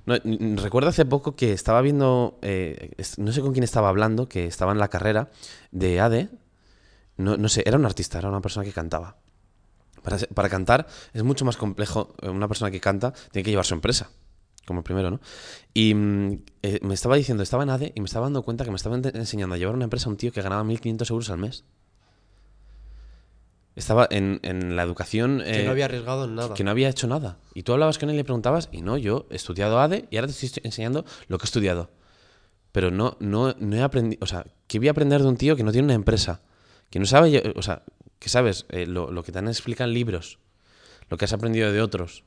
[0.05, 0.15] No,
[0.61, 4.71] recuerdo hace poco que estaba viendo, eh, no sé con quién estaba hablando, que estaba
[4.71, 5.29] en la carrera
[5.71, 6.29] de ADE.
[7.17, 9.17] No, sé, era un artista, era una persona que cantaba.
[10.35, 12.13] Para, cantar es mucho más complejo.
[12.21, 14.11] eh, Una persona que canta tiene que llevar su empresa,
[14.67, 15.19] como primero, ¿no?
[15.73, 18.69] Y mm, eh, me estaba diciendo, estaba en ADE y me estaba dando cuenta que
[18.69, 21.39] me estaba enseñando a llevar una empresa a un tío que ganaba 1.500 euros al
[21.39, 21.63] mes.
[23.75, 25.41] Estaba en, en la educación...
[25.43, 26.53] que eh, no había arriesgado en nada.
[26.53, 27.37] que no había hecho nada.
[27.53, 30.15] Y tú hablabas con él y le preguntabas, y no, yo he estudiado ADE y
[30.15, 31.91] ahora te estoy enseñando lo que he estudiado.
[32.71, 35.55] Pero no, no, no he aprendido, o sea, ¿qué voy a aprender de un tío
[35.55, 36.41] que no tiene una empresa?
[36.89, 37.83] Que no sabe, o sea,
[38.19, 40.39] que sabes, Eh, lo, lo que te han explicado en libros,
[41.09, 42.23] lo que has aprendido de otros.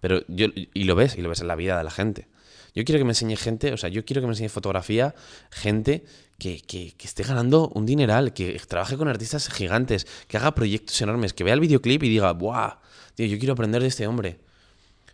[0.00, 2.28] Pero yo, y lo ves, y lo ves en la vida de la gente.
[2.74, 5.14] Yo quiero que me enseñe gente, o sea, yo quiero que me enseñe fotografía,
[5.50, 6.04] gente
[6.38, 11.32] que, que, esté ganando un dineral, que trabaje con artistas gigantes, que haga proyectos enormes,
[11.32, 12.78] que vea el videoclip y diga, ¡buah!
[13.14, 14.40] Tío, yo quiero aprender de este hombre.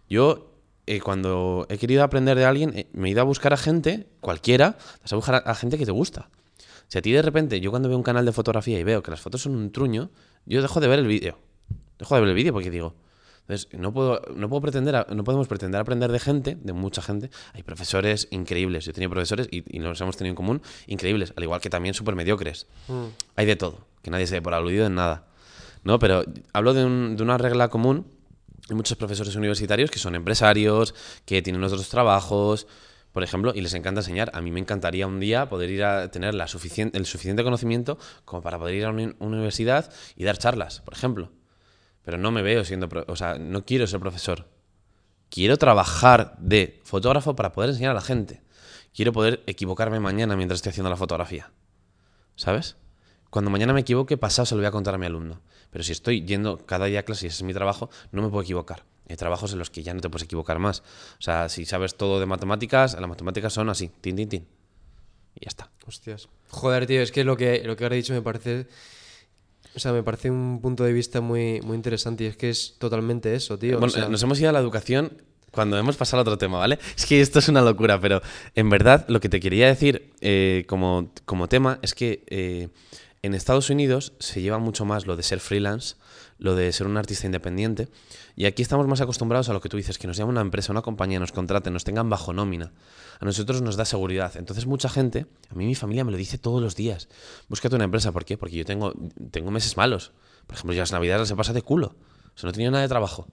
[0.09, 0.57] Yo,
[0.87, 4.09] eh, cuando he querido aprender de alguien, eh, me he ido a buscar a gente,
[4.21, 4.79] cualquiera,
[5.11, 6.31] a buscar a, a gente que te gusta.
[6.89, 9.11] Si a ti de repente, yo cuando veo un canal de fotografía y veo que
[9.11, 10.11] las fotos son un truño,
[10.47, 11.39] yo dejo de ver el vídeo.
[11.99, 12.95] Dejo de ver el vídeo porque digo,
[13.53, 17.03] entonces, no puedo, no puedo pretender, a- no podemos pretender aprender de gente, de mucha
[17.03, 17.31] gente.
[17.53, 18.85] Hay profesores increíbles.
[18.85, 21.71] Yo he tenido profesores y, y los hemos tenido en común increíbles, al igual que
[21.71, 22.67] también súper mediocres.
[22.89, 23.05] Mm.
[23.37, 25.27] Hay de todo, que nadie se dé por aludido en nada.
[25.83, 25.99] ¿No?
[25.99, 28.07] Pero hablo de, un- de una regla común.
[28.69, 30.95] Hay muchos profesores universitarios que son empresarios,
[31.25, 32.67] que tienen otros trabajos,
[33.13, 34.31] por ejemplo, y les encanta enseñar.
[34.35, 38.43] A mí me encantaría un día poder ir a tener la el suficiente conocimiento como
[38.43, 41.33] para poder ir a una universidad y dar charlas, por ejemplo.
[42.05, 44.49] Pero no me veo siendo, o sea, no quiero ser profesor.
[45.29, 48.43] Quiero trabajar de fotógrafo para poder enseñar a la gente.
[48.95, 51.53] Quiero poder equivocarme mañana mientras estoy haciendo la fotografía.
[52.35, 52.77] ¿Sabes?
[53.31, 55.41] Cuando mañana me equivoque, pasado se lo voy a contar a mi alumno.
[55.71, 58.29] Pero si estoy yendo cada día a clase y ese es mi trabajo, no me
[58.29, 58.85] puedo equivocar.
[59.09, 60.81] Hay trabajos en los que ya no te puedes equivocar más.
[61.19, 64.49] O sea, si sabes todo de matemáticas, las matemáticas son así, tin, tin, tin.
[65.35, 65.71] Y ya está.
[65.87, 66.29] Hostias.
[66.49, 68.67] Joder, tío, es que lo que, lo que ahora he dicho me parece.
[69.75, 72.75] O sea, me parece un punto de vista muy, muy interesante y es que es
[72.79, 73.79] totalmente eso, tío.
[73.79, 75.13] Bueno, nos hemos ido a la educación
[75.51, 76.79] cuando hemos pasado a otro tema, ¿vale?
[76.97, 78.23] Es que esto es una locura, pero
[78.55, 82.69] en verdad lo que te quería decir eh, como, como, tema es que eh,
[83.23, 85.97] en Estados Unidos se lleva mucho más lo de ser freelance,
[86.39, 87.89] lo de ser un artista independiente,
[88.37, 90.73] y aquí estamos más acostumbrados a lo que tú dices, que nos llame una empresa,
[90.73, 92.73] una compañía, nos contraten, nos tengan bajo nómina.
[93.21, 94.33] A nosotros nos da seguridad.
[94.37, 97.09] Entonces mucha gente, a mí mi familia me lo dice todos los días,
[97.49, 98.39] búscate una empresa, ¿por qué?
[98.39, 98.95] Porque yo tengo,
[99.31, 100.13] tengo meses malos.
[100.47, 101.95] Por ejemplo, ya las navidades se pasa de culo.
[102.35, 103.29] O sea, no he tenido nada de trabajo.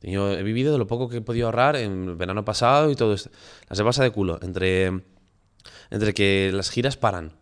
[0.00, 3.30] he vivido de lo poco que he podido ahorrar en verano pasado y todo esto.
[3.68, 4.38] Las se pasa de culo.
[4.42, 5.02] Entre,
[5.90, 7.32] entre que las giras paran,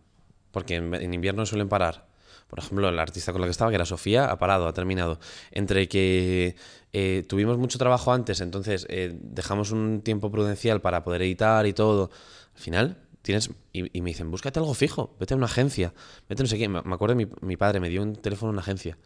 [0.51, 2.07] porque en, invierno suelen parar.
[2.47, 5.19] Por ejemplo, la artista con la que estaba, que era Sofía, ha parado, ha terminado.
[5.51, 6.55] Entre que
[6.97, 11.73] eh, tuvimos mucho trabajo antes, entonces eh, dejamos un tiempo prudencial para poder editar y
[11.73, 12.09] todo.
[12.55, 13.49] Al final, tienes.
[13.73, 15.93] Y, me dicen, búscate algo fijo, vete a una agencia,
[16.29, 16.69] vete no sé qué.
[16.69, 18.97] Me, acuerdo, mi, mi padre me dio un teléfono en una agencia.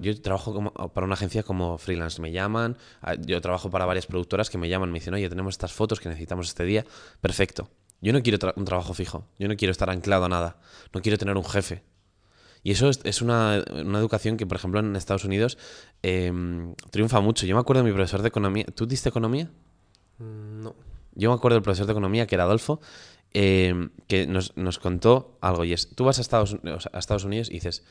[0.00, 2.20] yo trabajo como, para una agencia como freelance.
[2.20, 2.76] Me llaman,
[3.20, 6.08] yo trabajo para varias productoras que me llaman, me dicen, oye, tenemos estas fotos que
[6.08, 6.84] necesitamos este día.
[7.20, 7.70] Perfecto.
[8.00, 10.56] Yo no quiero un trabajo fijo, yo no quiero estar anclado a nada,
[10.92, 11.84] no quiero tener un jefe.
[12.62, 15.58] Y eso es, una, educación que, por ejemplo, en Estados Unidos
[16.02, 17.44] em, triunfa mucho.
[17.46, 18.64] Yo me acuerdo de mi profesor de economía.
[18.74, 19.50] ¿Tú diste economía?
[20.18, 20.74] Mm, no.
[21.14, 22.80] Yo me acuerdo del profesor de economía, que era Adolfo,
[23.32, 25.64] em, que nos, contó algo.
[25.64, 26.56] Y es, tú vas a Estados,
[26.92, 27.84] a Estados Unidos y dices,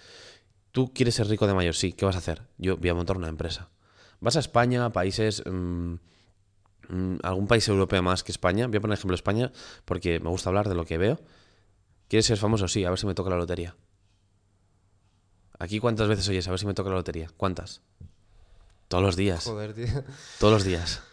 [0.71, 2.43] tú quieres ser rico de mayor, sí, ¿qué vas a hacer?
[2.57, 3.69] Yo voy a montar una empresa.
[4.19, 5.43] Vas a España, países...
[5.45, 5.95] Mm,
[6.91, 9.51] Mm, algún país europeo más que España, voy a poner ejemplo España
[9.85, 11.19] porque me gusta hablar de lo que veo.
[12.09, 12.67] ¿Quieres ser famoso?
[12.67, 13.75] Sí, a ver si me toca la lotería.
[15.61, 17.29] Aquí cuántas veces oyes, a ver si me toca la lotería.
[17.37, 17.81] ¿Cuántas?
[18.87, 19.43] Todos los días.
[19.43, 19.85] Joder, tío.
[20.39, 21.03] Todos los días.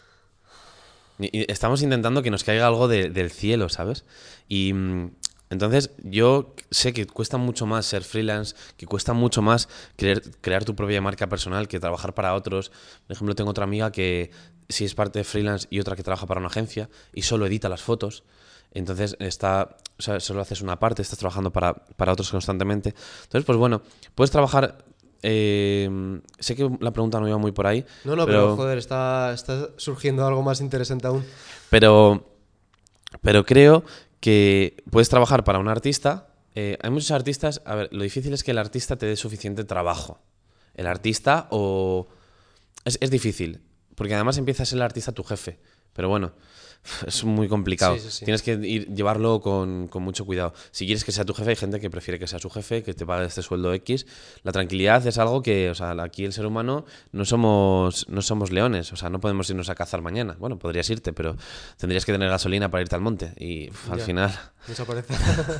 [1.19, 4.05] Y estamos intentando que nos caiga algo del cielo, ¿sabes?
[4.47, 5.11] Y mm,
[5.51, 10.65] entonces yo sé que cuesta mucho más ser freelance, que cuesta mucho más crear, crear
[10.65, 12.71] tu propia marca personal que trabajar para otros.
[13.05, 14.31] Por ejemplo, tengo otra amiga que
[14.67, 17.69] si es parte de freelance y otra que trabaja para una agencia y solo edita
[17.69, 18.23] las fotos.
[18.71, 22.93] Entonces está, solo haces una parte, estás trabajando para, otros constantemente.
[23.23, 23.81] Entonces, pues bueno,
[24.15, 24.85] puedes trabajar.
[25.21, 27.85] Eh, sé que la pregunta no iba muy por ahí.
[28.05, 31.25] No, no, pero, joder, está, está, surgiendo algo más interesante aún.
[31.69, 32.25] Pero,
[33.21, 33.83] pero creo
[34.19, 36.27] que puedes trabajar para un artista.
[36.55, 37.61] Eh, hay muchos artistas.
[37.65, 40.21] A ver, lo difícil es que el artista te dé suficiente trabajo.
[40.75, 42.07] El artista o.
[42.85, 43.61] Es, es difícil.
[43.95, 45.59] Porque además empieza a ser el artista tu jefe.
[45.91, 46.31] Pero bueno,
[47.05, 47.97] es muy complicado.
[48.23, 50.53] Tienes que ir, llevarlo con, mucho cuidado.
[50.71, 52.93] Si quieres que sea tu jefe, hay gente que prefiere que sea su jefe, que
[52.93, 54.05] te pague este sueldo X.
[54.43, 58.51] La tranquilidad es algo que, o sea, aquí el ser humano no somos, no somos
[58.51, 58.91] leones.
[58.93, 60.35] O sea, no podemos irnos a cazar mañana.
[60.39, 61.35] Bueno, podrías irte, pero
[61.77, 63.33] tendrías que tener gasolina para irte al monte.
[63.37, 64.37] Y al final...
[64.67, 65.13] Desaparece.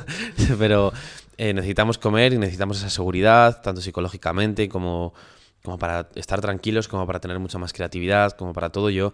[0.58, 0.92] pero
[1.36, 5.14] eh, necesitamos comer y necesitamos esa seguridad, tanto psicológicamente como
[5.62, 9.12] como para estar tranquilos, como para tener mucha más creatividad, como para todo yo.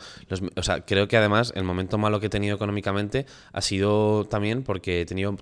[0.57, 4.63] o sea, creo que además el momento malo que he tenido económicamente ha sido también
[4.63, 5.37] porque he tenido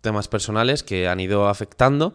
[0.00, 2.14] temas personales que han ido afectando.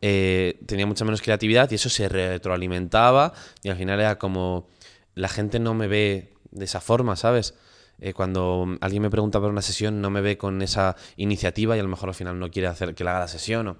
[0.00, 4.66] Eh, tenía mucha menos creatividad y eso se retroalimentaba y al final era como
[5.14, 7.54] la gente no me ve de esa forma, ¿sabes?
[8.00, 11.80] Eh, cuando alguien me pregunta por una sesión no me ve con esa iniciativa y
[11.80, 13.76] a lo mejor al final no quiere hacer que le haga la sesión o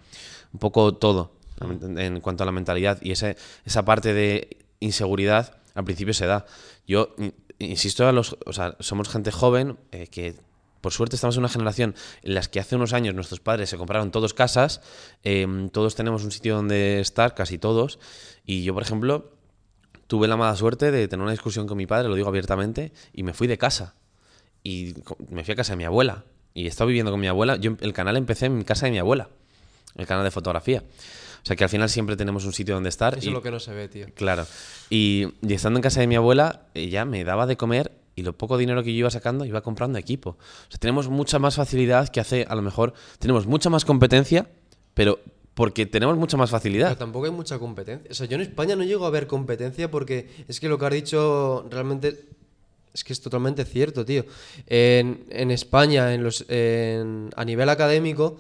[0.53, 5.85] un poco todo en cuanto a la mentalidad y ese, esa parte de inseguridad al
[5.85, 6.45] principio se da.
[6.87, 7.15] Yo
[7.59, 8.11] insisto,
[8.81, 10.35] somos gente joven eh, que
[10.81, 13.77] por suerte estamos en una generación en las que hace unos años nuestros padres se
[13.77, 14.81] compraron todos casas,
[15.23, 18.01] em, todos tenemos un sitio donde estar, casi todos,
[18.45, 19.33] y yo, por ejemplo,
[20.09, 23.23] tuve la mala suerte de tener una discusión con mi padre, lo digo abiertamente, y
[23.23, 23.95] me fui de casa.
[24.65, 24.95] Y
[25.31, 26.25] me fui a casa de mi abuela.
[26.55, 27.57] Y he viviendo con mi abuela.
[27.57, 29.29] Yo el canal empecé en casa de mi abuela,
[29.97, 30.83] el canal de fotografía.
[31.43, 33.15] O sea que al final siempre tenemos un sitio donde estar.
[33.19, 34.07] Eso es lo que no se ve, tío.
[34.15, 34.47] Claro.
[34.91, 38.59] Y, estando en casa de mi abuela, ella me daba de comer y lo poco
[38.59, 40.31] dinero que yo iba sacando iba comprando equipo.
[40.31, 44.49] O sea, tenemos mucha más facilidad que hace, a lo mejor, tenemos mucha más competencia,
[44.95, 45.19] pero
[45.55, 46.89] porque tenemos mucha más facilidad.
[46.89, 48.09] Pero tampoco hay mucha competencia.
[48.11, 50.87] O sea, yo en España no llego a ver competencia porque es que lo que
[50.87, 52.25] has dicho realmente
[52.95, 54.25] es que es totalmente cierto, tío.
[54.67, 58.37] En, en España, en los, en- a nivel académico,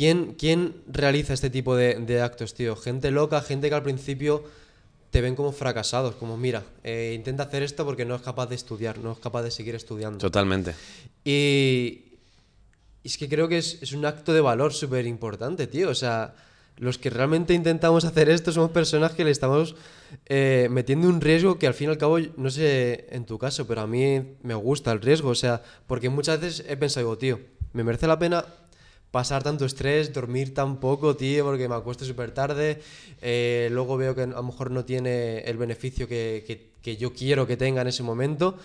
[0.00, 2.74] ¿quién, quién realiza este tipo de, de actos, tío?
[2.74, 4.42] Gente loca, gente que al principio
[5.10, 8.54] te ven como fracasados, como mira, eh, intenta hacer esto porque no es capaz de
[8.54, 10.16] estudiar, no es capaz de seguir estudiando.
[10.16, 10.74] Totalmente.
[11.22, 12.04] Y
[13.02, 15.90] y es que creo que es, es un acto de valor súper importante, tío.
[15.90, 16.34] O sea,
[16.78, 19.74] los que realmente intentamos hacer esto somos personas que le estamos
[20.26, 23.66] eh, metiendo un riesgo que al fin y al cabo, no sé en tu caso,
[23.66, 25.28] pero a mí me gusta el riesgo.
[25.28, 27.40] O sea, porque muchas veces he pensado, digo, tío,
[27.74, 28.46] me merece la pena
[29.10, 32.80] pasar tanto estrés, dormir tan poco, tío, porque me acuesto súper tarde.
[33.22, 37.12] eh, luego veo que a lo mejor no tiene el beneficio que, que- que yo
[37.12, 38.56] quiero que tenga en ese momento.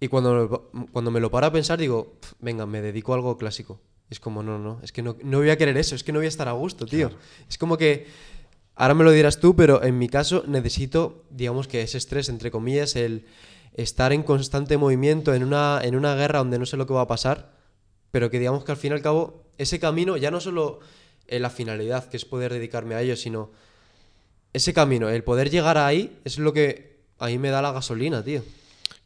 [0.00, 3.36] Y cuando, cuando me lo paro a pensar, digo, "Pf, venga, me dedico a algo
[3.38, 3.80] clásico.
[4.10, 6.18] Es como, no, no, es que no, no voy a querer eso, es que no
[6.18, 7.10] voy a estar a gusto, tío.
[7.48, 8.06] Es como que,
[8.74, 12.50] ahora me lo dirás tú, pero en mi caso necesito, digamos que ese estrés, entre
[12.50, 13.24] comillas, el
[13.74, 17.02] estar en constante movimiento en una, en una guerra donde no sé lo que va
[17.02, 17.51] a pasar,
[18.12, 20.78] pero que digamos que al fin y al cabo, ese camino, ya no solo
[21.26, 23.50] eh, la finalidad, que es poder dedicarme a ello, sino
[24.52, 28.22] ese camino, el poder llegar ahí, es lo que a mí me da la gasolina,
[28.22, 28.42] tío.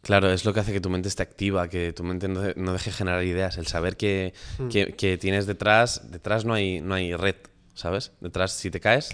[0.03, 2.55] Claro, es lo que hace que tu mente esté activa, que tu mente no, de-
[2.57, 4.35] no deje generar ideas, el saber que,
[4.71, 7.37] que- que tienes detrás, detrás no hay, no hay red,
[7.75, 8.13] ¿sabes?
[8.21, 9.11] Detrás, si te caes,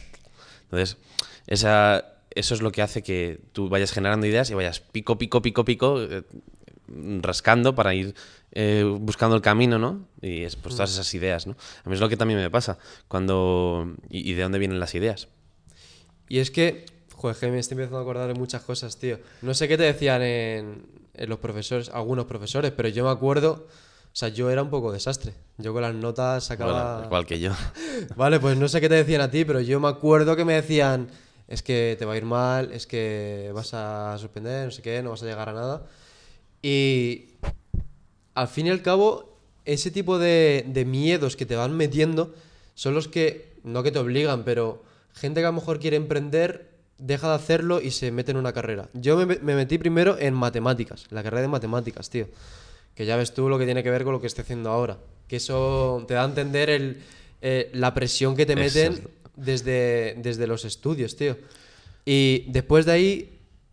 [0.65, 0.97] entonces,
[1.47, 5.41] esa, eso es lo que hace que tú vayas generando ideas y vayas pico, pico,
[5.43, 6.23] pico, pico, eh,
[7.21, 8.15] rascando para ir
[8.53, 10.07] eh, buscando el camino, ¿no?
[10.21, 11.57] Y es pues todas esas ideas, ¿no?
[11.85, 12.79] A mí es lo que también me pasa,
[13.09, 13.95] cuando...
[14.11, 15.29] ¿Y, y de dónde vienen las ideas?
[16.29, 19.19] Y es que, joder, que me estoy empezando a acordar de muchas cosas, tío.
[19.43, 23.67] No sé qué te decían en, en los profesores, algunos profesores, pero yo me acuerdo,
[24.13, 25.35] o sea, yo era un poco desastre.
[25.59, 26.95] Yo con las notas sacaba...
[26.95, 27.53] Bueno, igual que yo.
[28.17, 30.55] Vale, pues no sé qué te decían a ti, pero yo me acuerdo que me
[30.55, 31.09] decían,
[31.49, 35.03] es que te va a ir mal, es que vas a suspender, no sé qué,
[35.03, 35.87] no vas a llegar a nada.
[36.63, 37.31] Y
[38.35, 42.35] al fin y al cabo, ese tipo de, de miedos que te van metiendo
[42.75, 44.83] son los que, no que te obligan, pero
[45.13, 48.53] gente que a lo mejor quiere emprender, deja de hacerlo y se mete en una
[48.53, 48.89] carrera.
[48.95, 52.29] Yo me, me metí primero en matemáticas, la carrera de matemáticas, tío.
[52.95, 54.99] Que ya ves tú lo que tiene que ver con lo que estoy haciendo ahora.
[55.27, 57.03] Que eso te da a entender el,
[57.41, 59.01] eh, la presión que te meten es.
[59.35, 61.37] desde, desde los estudios, tío.
[62.05, 63.32] Y después de ahí,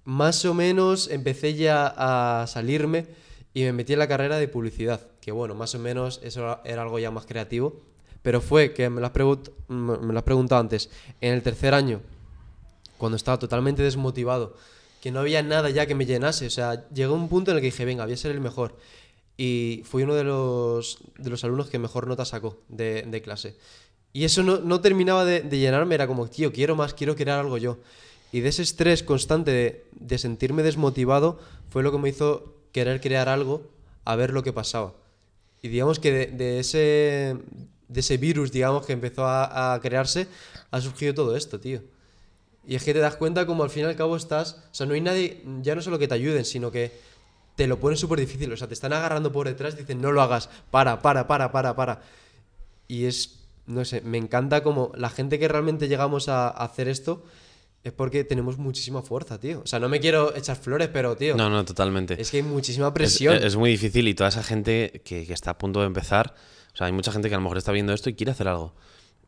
[0.09, 3.05] más o menos, empecé ya a salirme
[3.53, 5.01] y me metí en la carrera de publicidad.
[5.21, 7.79] Que bueno, más o menos eso era algo ya más creativo.
[8.23, 9.13] Pero fue que me lo has,
[9.67, 10.89] me lo has preguntado antes.
[11.21, 12.01] En el tercer año,
[12.97, 14.57] cuando estaba totalmente desmotivado,
[14.99, 16.47] que no había nada ya que me llenase.
[16.47, 18.75] O sea, llegó un punto en el que dije, venga, voy a ser el mejor.
[19.37, 23.57] Y fui uno de los, de los alumnos que mejor nota sacó de, de clase.
[24.11, 27.37] Y eso no, no terminaba de, de llenarme, era como, tío, quiero más, quiero crear
[27.37, 27.77] algo yo.
[28.31, 33.27] Y de ese estrés constante de, sentirme desmotivado fue lo que me hizo querer crear
[33.29, 33.63] algo
[34.05, 34.93] a ver lo que pasaba.
[35.61, 37.37] Y digamos que de, ese,
[37.87, 40.27] de ese virus, digamos, que empezó a, crearse,
[40.71, 41.81] ha surgido todo esto, tío.
[42.67, 44.63] Y es que te das cuenta como al fin y al cabo estás...
[44.71, 46.91] O sea, no hay nadie, ya no solo que te ayuden, sino que
[47.55, 48.53] te lo ponen súper difícil.
[48.53, 51.75] O sea, te están agarrando por detrás, dicen, no lo hagas, para, para, para, para,
[51.75, 52.01] para.
[52.87, 57.23] Y es, no sé, me encanta como la gente que realmente llegamos a hacer esto
[57.83, 59.61] es porque tenemos muchísima fuerza, tío.
[59.63, 62.21] O sea, no me quiero echar flores, pero, tío, No, no, totalmente.
[62.21, 63.35] es que hay muchísima Es- presión.
[63.41, 66.35] Es, muy difícil y toda esa gente que, que está a punto de empezar,
[66.73, 68.47] o sea, hay mucha gente que a lo mejor está viendo esto y quiere hacer
[68.47, 68.75] algo.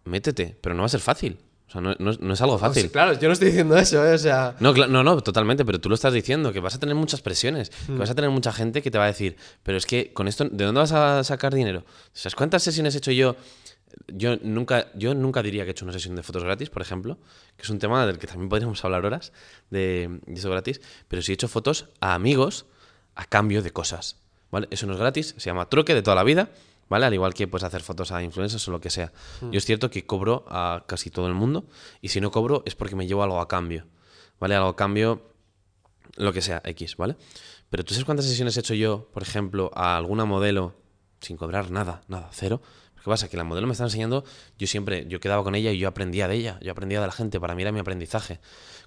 [0.04, 1.38] Métete, pero no va a ser fácil.
[1.68, 2.92] O sea, no, no es- no es algo fácil.
[2.92, 4.14] claro, yo no estoy diciendo eso, ¿eh?
[4.14, 4.56] O sea...
[4.60, 7.70] No, no, no, totalmente, pero tú lo estás diciendo, que vas a tener muchas presiones,
[7.70, 10.28] que vas a tener mucha gente que te va a decir, pero es que con
[10.28, 11.86] esto, ¿de dónde vas a sacar dinero?
[12.12, 13.38] ¿Sabes cuántas sesiones he hecho yo?
[14.08, 17.18] Yo nunca, yo nunca diría que he hecho una sesión de fotos gratis, por ejemplo,
[17.58, 19.34] que es un tema del que también podríamos hablar horas,
[19.70, 22.66] de, de eso gratis, pero sí he hecho fotos a amigos
[23.16, 24.18] a cambio de cosas,
[24.52, 24.68] ¿vale?
[24.72, 26.50] Eso no es gratis, se llama truque de toda la vida,
[26.90, 27.06] ¿vale?
[27.06, 29.12] Al igual que puedes hacer fotos a influencers o lo que sea.
[29.42, 31.66] Yo es cierto que cobro a casi todo el mundo
[32.02, 33.86] y si no cobro es porque me llevo algo a cambio,
[34.40, 34.56] ¿vale?
[34.56, 35.22] Algo a cambio,
[36.18, 37.16] lo que sea, X, ¿vale?
[37.70, 40.76] Pero tú sabes cuántas sesiones he hecho yo, por ejemplo, a alguna modelo
[41.22, 42.62] sin cobrar nada, nada, cero.
[43.04, 43.30] ¿Qué pasa?
[43.30, 44.24] Que la modelo me está enseñando,
[44.60, 47.12] yo siempre, yo quedaba con ella y yo aprendía de ella, yo aprendía de la
[47.12, 48.40] gente, para mí era mi aprendizaje.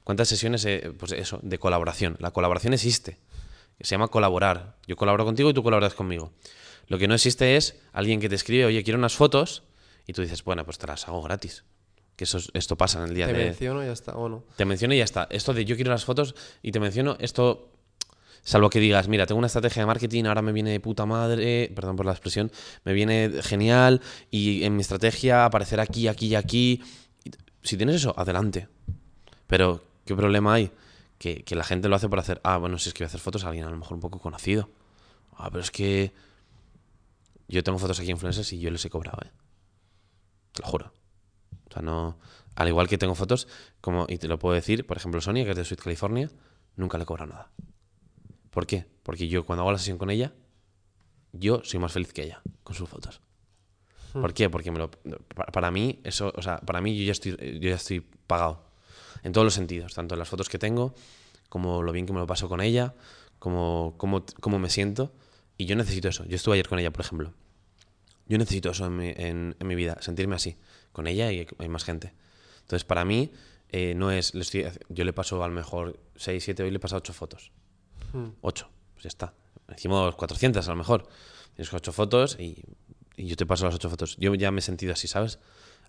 [0.05, 2.17] ¿Cuántas sesiones, eh, pues eso, de colaboración?
[2.21, 3.19] La colaboración existe,
[3.81, 4.77] se llama colaborar.
[4.87, 6.33] Yo colaboro contigo y tú colaboras conmigo.
[6.87, 9.65] Lo que no existe es alguien que te escribe, oye, quiero unas fotos,
[10.07, 11.65] y tú dices, bueno, pues te las hago gratis.
[12.15, 13.45] Que eso, es- esto pasa en el día Te de...
[13.47, 14.45] menciono y ya está, o no.
[14.57, 15.27] Te menciono y ya está.
[15.31, 17.73] Esto de yo quiero las fotos y te menciono esto,
[18.45, 21.73] salvo que digas, mira, tengo una estrategia de marketing, ahora me viene de puta madre,
[21.75, 22.53] perdón por la expresión,
[22.85, 26.83] me viene genial y en mi estrategia aparecer aquí, aquí y aquí.
[27.63, 28.69] Si tienes eso, adelante.
[29.47, 30.71] Pero, ¿qué problema hay?
[31.19, 33.09] que, que la gente lo hace por hacer, ah, bueno, si es que voy a
[33.09, 34.69] hacer fotos a alguien a lo mejor un poco conocido.
[35.37, 36.13] Ah, pero es que
[37.49, 39.31] yo tengo fotos aquí influencers y yo les he cobrado, ¿eh?
[40.53, 40.93] Te lo juro.
[41.71, 42.19] O sea, no...
[42.57, 43.49] Al igual que tengo fotos,
[43.81, 46.31] como, y te lo puedo decir, por ejemplo, Sonia, que es de Sweet California,
[46.77, 47.51] nunca le he cobrado nada.
[48.55, 48.87] ¿Por qué?
[49.03, 50.33] Porque yo cuando hago la sesión con ella,
[51.33, 53.21] yo soy más feliz que ella con sus fotos.
[54.13, 54.49] ¿Por qué?
[54.49, 57.69] Porque me lo, para, para mí, eso, o sea, para mí yo ya estoy, yo
[57.71, 58.65] ya estoy pagado.
[59.25, 60.95] En todos los sentidos, tanto en las fotos que tengo,
[61.49, 62.95] como lo bien que me lo paso con ella,
[63.41, 65.13] como cómo me siento.
[65.57, 66.25] Y yo necesito eso.
[66.27, 67.35] Yo estuve ayer con ella, por ejemplo.
[68.29, 70.57] Yo necesito eso en mi, en, en mi vida, sentirme así,
[70.93, 72.15] con ella y hay más gente.
[72.61, 73.33] Entonces, para mí,
[73.71, 74.33] eh, no es.
[74.89, 77.51] Yo le paso a lo mejor 6, 7, hoy le he pasado 8 fotos.
[78.41, 79.35] 8, pues ya está.
[79.77, 81.09] Hicimos 400 a lo mejor.
[81.55, 82.63] Tienes 8 fotos y,
[83.17, 84.17] y yo te paso las 8 fotos.
[84.19, 85.39] Yo ya me he sentido así, ¿sabes?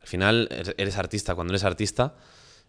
[0.01, 1.35] Al final, er, eres artista.
[1.35, 2.15] Cuando eres artista,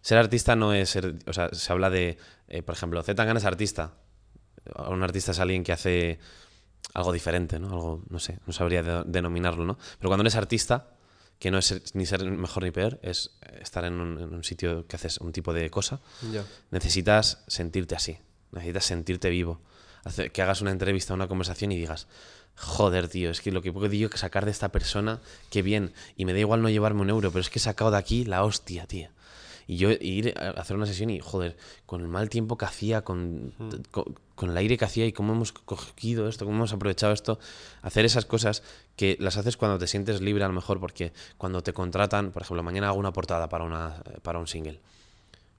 [0.01, 1.15] ser artista no es ser.
[1.27, 2.17] O sea, se habla de.
[2.47, 3.93] Eh, por ejemplo, Z es artista.
[4.89, 6.19] Un artista es alguien que hace
[6.93, 7.67] algo diferente, ¿no?
[7.67, 9.77] Algo, no sé, no sabría de, denominarlo, ¿no?
[9.99, 10.89] Pero cuando eres artista,
[11.39, 14.43] que no es ser, ni ser mejor ni peor, es estar en un, en un,
[14.43, 16.01] sitio que haces un tipo de cosa,
[16.71, 18.17] necesitas sentirte así,
[18.51, 19.61] necesitas sentirte vivo.
[20.31, 22.07] Que hagas una entrevista, una conversación y digas,
[22.55, 25.19] joder, tío, es que lo que puedo digo que sacar de esta persona,
[25.49, 27.91] qué bien, y me da igual no llevarme un euro, pero es que he sacado
[27.91, 29.09] de aquí la hostia, tío.
[29.67, 33.03] Y yo ir a hacer una sesión y, joder, con el mal tiempo que hacía,
[33.03, 33.53] con,
[33.91, 37.37] con, con el aire que hacía y cómo hemos cogido esto, cómo hemos aprovechado esto,
[37.81, 38.63] hacer esas cosas
[38.95, 42.43] que las haces cuando te sientes libre a lo mejor, porque cuando te contratan, por
[42.43, 44.79] ejemplo, mañana hago una portada para, una, para un single,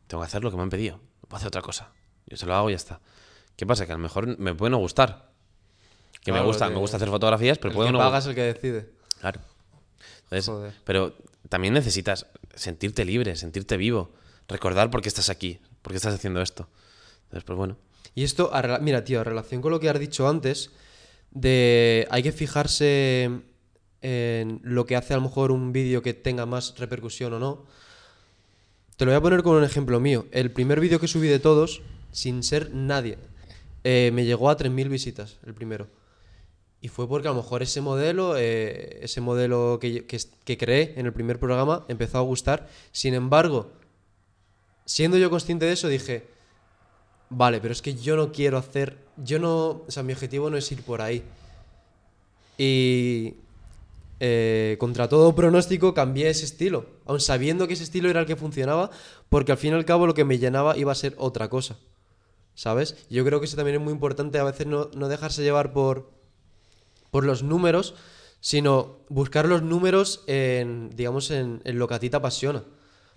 [0.07, 1.93] tengo que hacer lo que me han pedido, no puedo hacer otra cosa.
[2.29, 3.01] Yo se lo hago y ya está.
[3.57, 3.87] ¿Qué pasa?
[3.87, 5.31] Que a lo mejor me puede no gustar.
[6.23, 8.43] Que me gusta, que- me gusta hacer fotografías, pero el puede que no el que
[8.43, 8.91] decide.
[9.21, 9.41] Claro.
[10.25, 10.73] Entonces, Joder.
[10.85, 11.15] pero
[11.49, 14.13] también necesitas sentirte libre, sentirte vivo,
[14.47, 16.69] recordar por qué estás aquí, por qué estás haciendo esto.
[17.25, 17.77] Entonces, pues bueno.
[18.15, 18.51] Y esto,
[18.81, 20.71] mira, tío, en relación con lo que has dicho antes,
[21.31, 23.31] de hay que fijarse
[24.03, 27.65] en lo que hace a lo mejor un vídeo que tenga más repercusión o no.
[28.97, 30.27] Te lo voy a poner con un ejemplo mío.
[30.33, 31.81] El primer vídeo que subí de todos,
[32.19, 33.17] sin ser nadie,
[33.85, 35.87] eh, me llegó a 3.000 visitas, el primero.
[36.81, 41.07] Y fue porque a lo mejor ese modelo, eh, ese modelo que, que, creé en
[41.07, 42.69] el primer programa, empezó a gustar.
[42.93, 43.71] Sin embargo,
[44.85, 46.27] siendo yo consciente de eso, dije,
[47.31, 48.97] Vale, pero es que yo no quiero hacer.
[49.17, 49.85] Yo no.
[49.87, 51.23] O sea, mi objetivo no es ir por ahí.
[52.57, 53.35] Y.
[54.19, 56.87] eh, contra todo pronóstico, cambié ese estilo.
[57.05, 58.91] Aun sabiendo que ese estilo era el que funcionaba,
[59.29, 61.77] porque al fin y al cabo lo que me llenaba iba a ser otra cosa.
[62.59, 62.97] ¿Sabes?
[63.09, 66.11] Yo creo que eso también es muy importante a veces no, no dejarse llevar por,
[67.13, 67.95] por los números,
[68.41, 72.65] sino buscar los números en, digamos, en, en lo que a ti te apasiona.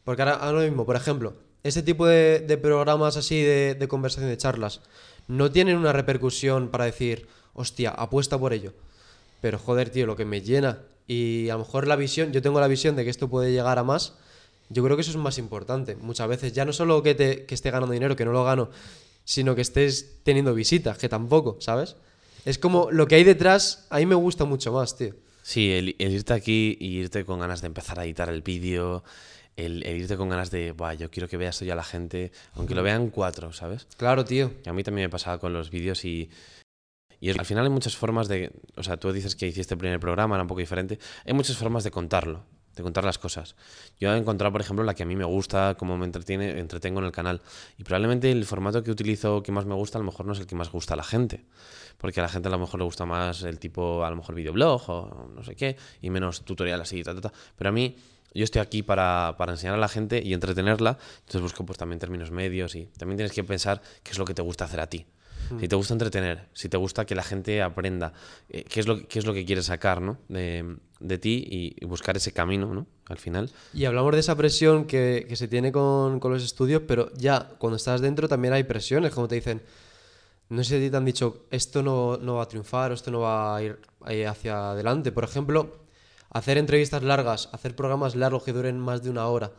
[0.04, 1.34] Porque ahora, ahora mismo, por ejemplo,
[1.64, 4.82] este tipo de, de programas así de, de conversación, de charlas,
[5.28, 8.74] no tienen una repercusión para decir, hostia, apuesta por ello.
[9.42, 12.60] Pero joder, tío, lo que me llena y a lo mejor la visión, yo tengo
[12.60, 14.14] la visión de que esto puede llegar a más,
[14.70, 15.96] yo creo que eso es más importante.
[15.96, 18.70] Muchas veces, ya no solo que, te, que esté ganando dinero, que no lo gano,
[19.24, 21.96] sino que estés teniendo visitas, que tampoco, ¿sabes?
[22.46, 25.16] Es como lo que hay detrás, a mí me gusta mucho más, tío.
[25.44, 29.04] Sí, el, el irte aquí y irte con ganas de empezar a editar el vídeo,
[29.56, 32.32] el, el irte con ganas de, Buah, yo quiero que vea esto ya la gente,
[32.54, 33.88] aunque lo vean cuatro, ¿sabes?
[33.98, 34.62] Claro, tío.
[34.64, 36.30] Que a mí también me pasaba con los vídeos y,
[37.20, 40.00] y al final hay muchas formas de, o sea, tú dices que hiciste el primer
[40.00, 42.44] programa, era un poco diferente, hay muchas formas de contarlo,
[42.82, 43.56] de contar las cosas.
[44.00, 47.00] Yo he encontrado, por ejemplo, la que a mí me gusta, cómo me entretiene, entretengo
[47.00, 47.42] en el canal.
[47.78, 50.40] Y probablemente el formato que utilizo que más me gusta, a lo mejor no es
[50.40, 51.46] el que más gusta a la gente.
[51.98, 54.36] Porque a la gente a lo mejor le gusta más el tipo, a lo mejor
[54.36, 57.34] videoblog o no sé qué, y menos tutorial así, ta, ta, ta.
[57.56, 57.96] Pero a mí,
[58.34, 62.00] yo estoy aquí para, para enseñar a la gente y entretenerla, entonces busco pues también
[62.00, 64.88] términos medios y también tienes que pensar qué es lo que te gusta hacer a
[64.88, 65.06] ti.
[65.60, 68.14] Si te gusta entretener, si te gusta que la gente aprenda,
[68.50, 70.18] eh, qué, es lo, que quieres sacar ¿no?
[70.30, 71.46] de, ti
[71.80, 72.88] y, buscar ese camino ¿no?
[73.08, 73.50] al final.
[73.74, 78.02] Y hablamos de esa presión que, se tiene con, los estudios, pero ya cuando estás
[78.02, 79.62] dentro también hay presiones, como te dicen,
[80.50, 83.22] no sé si te han dicho, esto no, no va a triunfar o esto no
[83.22, 85.12] va a ir eh, hacia adelante.
[85.12, 85.82] Por ejemplo,
[86.30, 89.52] hacer entrevistas largas, hacer programas largos que duren más de una hora.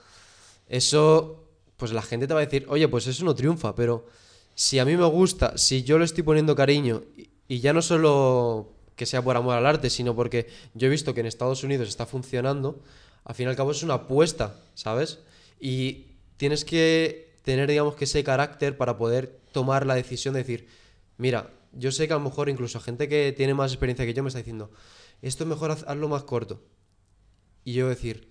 [0.68, 1.44] Eso,
[1.76, 4.06] pues la gente te va a decir, oye, pues eso no triunfa, pero
[4.54, 7.02] si a mí me gusta, si yo le estoy poniendo cariño,
[7.48, 11.14] y, ya no solo que sea por amor al arte, sino porque yo he visto
[11.14, 12.80] que en Estados Unidos está funcionando,
[13.24, 15.20] al fin y al cabo es una apuesta, ¿sabes?
[15.60, 20.66] Y tienes que tener, digamos, que ese carácter para poder tomar la decisión de decir,
[21.18, 24.22] mira, yo sé que a lo mejor incluso gente que tiene más experiencia que yo
[24.22, 24.70] me está diciendo,
[25.22, 26.60] esto es mejor haz- hazlo más corto.
[27.64, 28.28] Y yo decir,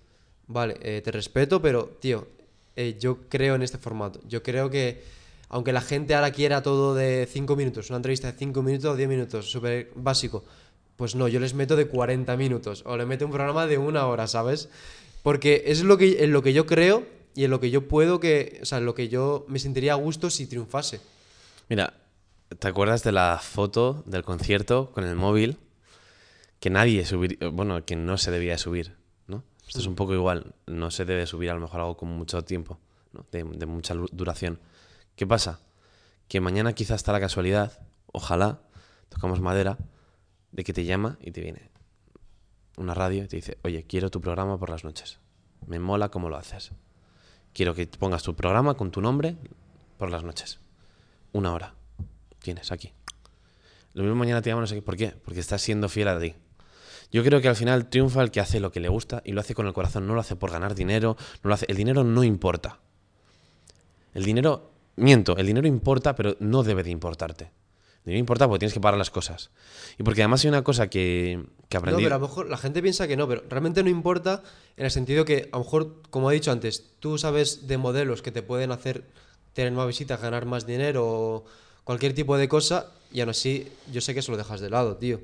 [0.48, 2.28] vale, eh, te respeto, pero tío,
[2.76, 4.20] eh, yo creo en este formato.
[4.28, 5.04] Yo creo que
[5.54, 8.96] Aunque la gente ahora quiera todo de 5 minutos, una entrevista de 5 minutos o
[8.96, 10.46] 10 minutos, súper básico.
[10.96, 14.08] Pues no, yo les meto de 40 minutos o le meto un programa de una
[14.08, 14.70] hora, ¿sabes?
[15.24, 18.22] Porque es lo que, en lo que yo creo y en lo que yo puedo
[18.22, 21.02] que, o sea, en lo que yo me sentiría a gusto si triunfase.
[21.68, 21.96] Mira,
[22.58, 25.58] ¿te acuerdas de la foto del concierto con el móvil?
[26.62, 28.96] Que nadie subir, bueno, que no se debía subir,
[29.28, 29.44] ¿no?
[29.68, 32.42] Esto es un poco igual, no se debe subir a lo mejor algo con mucho
[32.42, 32.80] tiempo,
[33.12, 33.26] ¿no?
[33.34, 34.58] de, mucha duración.
[35.16, 35.60] ¿Qué pasa?
[36.28, 38.62] Que mañana quizás está la casualidad, ojalá,
[39.10, 39.78] tocamos madera,
[40.52, 41.72] de que te llama y te viene
[42.78, 45.20] una radio y te dice, oye, quiero tu programa por las noches.
[45.68, 46.72] Me mola cómo lo haces.
[47.54, 49.36] Quiero que pongas tu programa con tu nombre
[49.98, 50.60] por las noches.
[51.34, 51.76] Una hora.
[52.40, 52.94] Tienes aquí.
[53.94, 54.82] Lo mismo mañana te llaman, no sé qué.
[54.82, 55.10] ¿Por qué?
[55.10, 56.34] Porque estás siendo fiel a ti.
[57.12, 59.42] Yo creo que al final triunfa el que hace lo que le gusta y lo
[59.42, 60.08] hace con el corazón.
[60.08, 61.18] No lo hace por ganar dinero.
[61.44, 61.66] No lo hace.
[61.68, 62.80] El dinero no importa.
[64.14, 64.71] El dinero,
[65.02, 67.46] miento, el dinero importa, pero no debe de importarte.
[67.46, 69.52] El dinero importa porque tienes que pagar las cosas.
[70.00, 72.04] Y porque además hay una cosa que, que No, aprendí.
[72.04, 74.42] pero a lo mejor la gente piensa que no, pero realmente no importa
[74.78, 78.22] en el sentido que, a lo mejor, como he dicho antes, tú sabes de modelos
[78.22, 79.04] que te pueden hacer
[79.54, 81.46] tener más visitas, ganar más dinero o
[81.84, 84.98] cualquier tipo de cosa, y aún así yo sé que eso lo dejas de lado,
[84.98, 85.20] tío.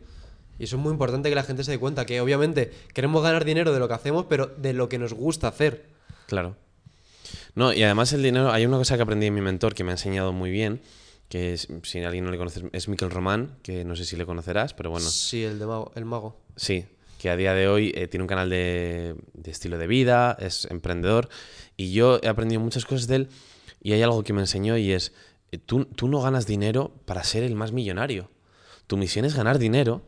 [0.60, 3.46] Y eso es muy importante que la gente se dé cuenta, que obviamente queremos ganar
[3.46, 5.86] dinero de lo que hacemos, pero de lo que nos gusta hacer.
[6.28, 6.56] Claro.
[7.58, 9.90] No, y además el dinero, hay una cosa que aprendí en mi mentor que me
[9.90, 10.80] ha enseñado muy bien,
[11.28, 14.28] que es- si alguien no le conoce, es Miquel Román, que no sé si le
[14.28, 16.40] conocerás, pero bueno, Sí, el de mago, el mago.
[16.56, 16.86] sí,
[17.18, 20.66] que a día de hoy eh, tiene un canal de, de estilo de vida, es
[20.70, 21.30] emprendedor,
[21.76, 23.30] y yo he aprendido muchas cosas de él,
[23.82, 25.14] y hay algo que me enseñó y es,
[25.52, 28.30] eh, tú, tú no ganas dinero para ser el más millonario,
[28.86, 30.04] tu misión es ganar dinero,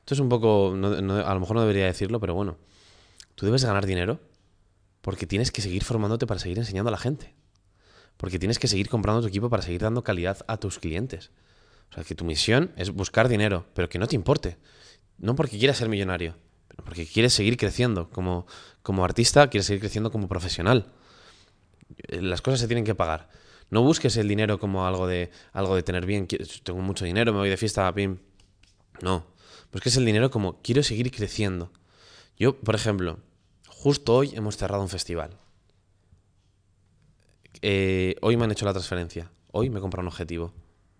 [0.00, 2.58] esto es un poco, no- no- a lo mejor no debería decirlo, pero bueno,
[3.34, 4.20] tú debes ganar dinero
[5.02, 7.34] porque tienes que seguir formándote para seguir enseñando a la gente.
[8.16, 11.30] Porque tienes que seguir comprando tu equipo para seguir dando calidad a tus clientes.
[11.90, 14.56] O sea, que tu misión es buscar dinero, pero que no te importe.
[15.18, 16.36] No porque quieras ser millonario,
[16.68, 18.46] pero porque quieres seguir creciendo como,
[18.82, 20.92] como artista, quieres seguir creciendo como profesional.
[22.08, 23.28] Eh, Las cosas se tienen que pagar.
[23.70, 26.28] No busques el dinero como algo de, algo de tener bien.
[26.62, 28.18] Tengo mucho dinero, me voy de fiesta, pim.
[29.00, 29.26] No.
[29.72, 31.72] Busques el dinero como quiero seguir creciendo.
[32.38, 33.18] Yo, por ejemplo,
[33.82, 35.30] justo hoy hemos cerrado un festival.
[37.62, 39.32] Eh, hoy me han hecho la transferencia.
[39.50, 40.52] Hoy me he comprado un objetivo.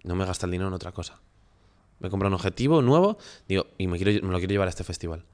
[0.02, 1.20] No me gasta el dinero en otra cosa.
[2.00, 4.70] Me he comprado un objetivo nuevo digo, y me, quiero, me lo quiero llevar a
[4.70, 5.24] este festival.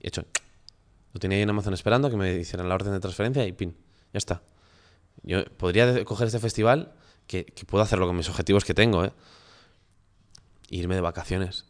[0.00, 0.24] Y he hecho.
[1.14, 3.76] Lo tenía ahí en Amazon esperando que me hicieran la orden de transferencia y pin.
[4.12, 4.42] Ya está.
[5.22, 6.92] Yo podría coger este festival,
[7.26, 9.12] que, que puedo hacerlo con mis objetivos que tengo, ¿eh?
[10.70, 11.67] E irme de vacaciones.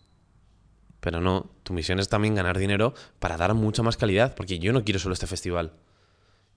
[1.01, 4.73] Pero no, tu misión es también ganar dinero para dar mucha más calidad, porque yo
[4.73, 5.73] no quiero solo este festival.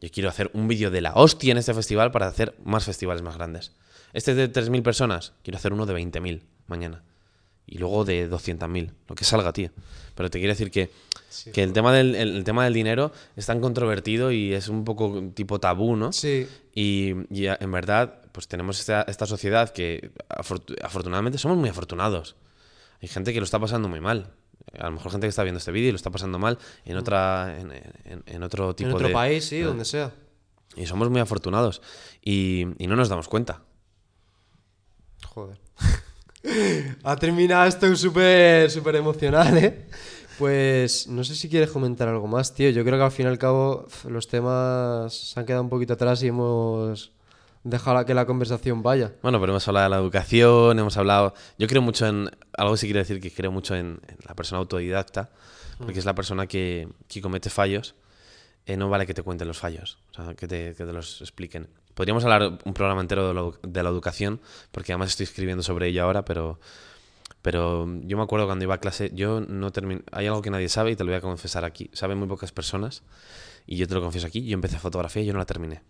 [0.02, 3.22] Yo quiero hacer un vídeo de la hostia en este festival para hacer más festivales
[3.22, 3.72] más grandes.
[4.14, 7.04] Este es de 3.000 personas, quiero hacer uno de 20.000 mañana.
[7.68, 9.70] Y luego de 200.000, lo que salga, tío.
[10.16, 10.90] Pero te quiero decir que,
[11.54, 14.84] que el, tema del, el, el tema del dinero es tan controvertido y es un
[14.84, 16.12] poco tipo tabú, ¿no?
[16.12, 21.70] Sí, Y, y en verdad, pues tenemos esta, esta sociedad que afortu- afortunadamente somos muy
[21.70, 22.36] afortunados.
[23.02, 24.34] Hay gente que lo está pasando muy mal.
[24.78, 26.96] A lo mejor gente que está viendo este vídeo y lo está pasando mal en
[26.98, 30.14] otra en, en- en otro tipo en otro de país, sí, donde sea.
[30.76, 31.82] y somos muy afortunados
[32.22, 33.64] y, y no nos damos cuenta.
[35.26, 35.58] Joder.
[37.04, 39.86] ha terminado esto súper, súper emocional, ¿eh?
[40.38, 42.70] Pues no sé si quieres comentar algo más, tío.
[42.72, 45.94] Yo creo que al fin y al cabo los temas se han quedado un poquito
[45.94, 47.12] atrás y hemos
[47.64, 49.14] dejado la- que la conversación vaya.
[49.22, 51.34] Bueno, pero hemos hablado de la educación, hemos hablado...
[51.58, 52.30] Yo creo mucho en...
[52.58, 55.30] Algo sí quiero decir que creo mucho en, en la persona autodidacta,
[55.78, 57.96] porque es la persona que, que comete fallos.
[58.66, 61.20] Eh, no vale que te cuenten los fallos, o sea, que te, que te los
[61.22, 61.68] expliquen.
[61.96, 64.40] Podríamos hablar un programa entero de, lo- de la educación,
[64.72, 66.60] porque además estoy escribiendo sobre ello ahora, pero...
[67.42, 70.04] Pero yo me acuerdo cuando iba a clase, yo no terminé...
[70.12, 71.90] Hay algo que nadie sabe y te lo voy a confesar aquí.
[71.92, 73.02] Saben muy pocas personas
[73.66, 74.46] y yo te lo confieso aquí.
[74.46, 75.82] Yo empecé fotografía y yo no la terminé.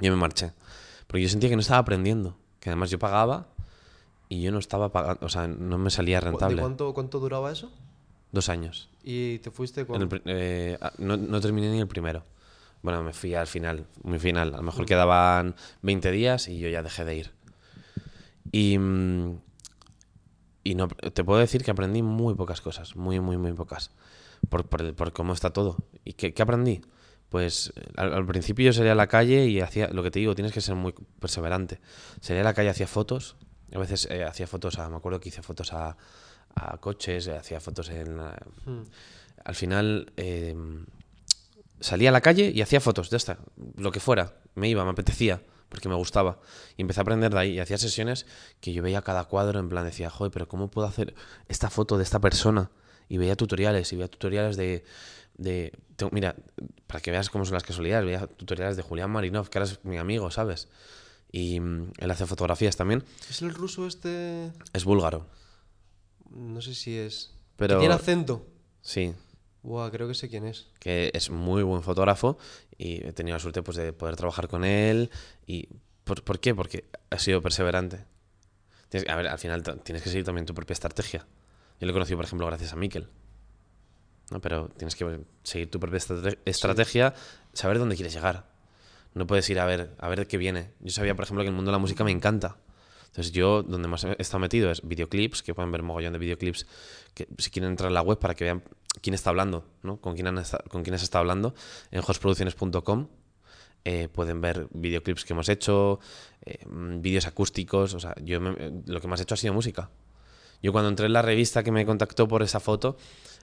[0.00, 0.52] Yo me marché.
[1.06, 2.36] Porque yo sentía que no estaba aprendiendo.
[2.60, 3.48] Que además yo pagaba
[4.28, 6.60] y yo no estaba pagando, o sea, no me salía ¿De rentable.
[6.60, 7.70] cuánto, cuánto duraba eso?
[8.32, 8.88] Dos años.
[9.02, 12.22] Y te fuiste pri- eh, no, no terminé ni el primero.
[12.82, 14.54] Bueno, me fui al final, muy final.
[14.54, 17.30] A lo mejor quedaban 20 días y yo ya dejé de ir.
[18.52, 19.38] Y, mm,
[20.64, 23.90] y no, te puedo decir que aprendí muy pocas cosas, muy, muy, muy pocas.
[24.48, 25.76] Por, por, el- por cómo está todo.
[26.04, 26.80] ¿Y qué, qué aprendí?
[27.30, 30.18] Pues eh, al, al principio yo salía a la calle y hacía, lo que te
[30.18, 31.80] digo, tienes que ser muy perseverante.
[32.20, 33.36] Salía a la calle, hacía fotos.
[33.74, 35.96] A veces eh, hacía fotos a, me acuerdo que hice fotos a,
[36.54, 38.16] a coches, eh, hacía fotos en...
[38.18, 38.82] la- Hmm.
[39.44, 40.54] al final eh,
[41.80, 43.38] salía a la calle y hacía fotos, ya está,
[43.76, 46.40] lo que fuera, me iba, me apetecía, porque me gustaba.
[46.76, 47.50] Y empecé a aprender de ahí.
[47.52, 48.26] Y hacía sesiones
[48.60, 51.14] que yo veía cada cuadro en plan, decía, joder, pero ¿cómo puedo hacer
[51.48, 52.70] esta foto de esta persona?
[53.08, 54.84] Y veía tutoriales, y veía tutoriales de...
[55.40, 55.72] de
[56.10, 56.34] mira,
[56.86, 59.84] para que veas cómo son las casualidades, veía tutoriales de Julián Marinov, que ahora es
[59.84, 60.68] mi amigo, ¿sabes?
[61.30, 63.04] Y mm, él hace fotografías también.
[63.28, 64.50] ¿Es el ruso este...?
[64.72, 65.26] Es búlgaro.
[66.30, 67.34] No sé si es...
[67.56, 67.78] Pero...
[67.78, 68.46] ¿Tiene acento?
[68.80, 69.14] Sí.
[69.62, 70.68] Buah, creo que sé quién es.
[70.78, 72.38] Que es muy buen fotógrafo
[72.78, 75.10] y he tenido la suerte pues, de poder trabajar con él.
[75.46, 75.68] ¿Y
[76.04, 76.54] por, por qué?
[76.54, 78.06] Porque ha sido perseverante.
[79.06, 81.26] a ver, al final tienes que seguir también tu propia estrategia.
[81.78, 83.08] Yo lo he conocido, por ejemplo, gracias a Miquel.
[84.30, 84.40] ¿No?
[84.40, 85.98] Pero tienes que seguir tu propia
[86.44, 87.14] estrategia,
[87.52, 88.46] saber dónde quieres llegar.
[89.14, 90.70] No puedes ir a ver, a ver qué viene.
[90.80, 92.56] Yo sabía, por ejemplo, que el mundo de la música me encanta.
[93.06, 96.66] Entonces yo, donde más he estado metido es videoclips, que pueden ver mogollón de videoclips,
[97.12, 98.62] que si quieren entrar en la web para que vean
[99.02, 100.00] quién está hablando, ¿no?
[100.00, 101.54] Con quién, han con quién se está hablando,
[101.90, 103.08] en hostproducciones.com
[103.84, 106.00] eh, pueden ver videoclips que hemos hecho,
[106.44, 109.90] eh, vídeos acústicos, o sea, yo lo que más he hecho ha sido música.
[110.62, 112.98] Yo cuando entré en la revista que me contactó por esa foto,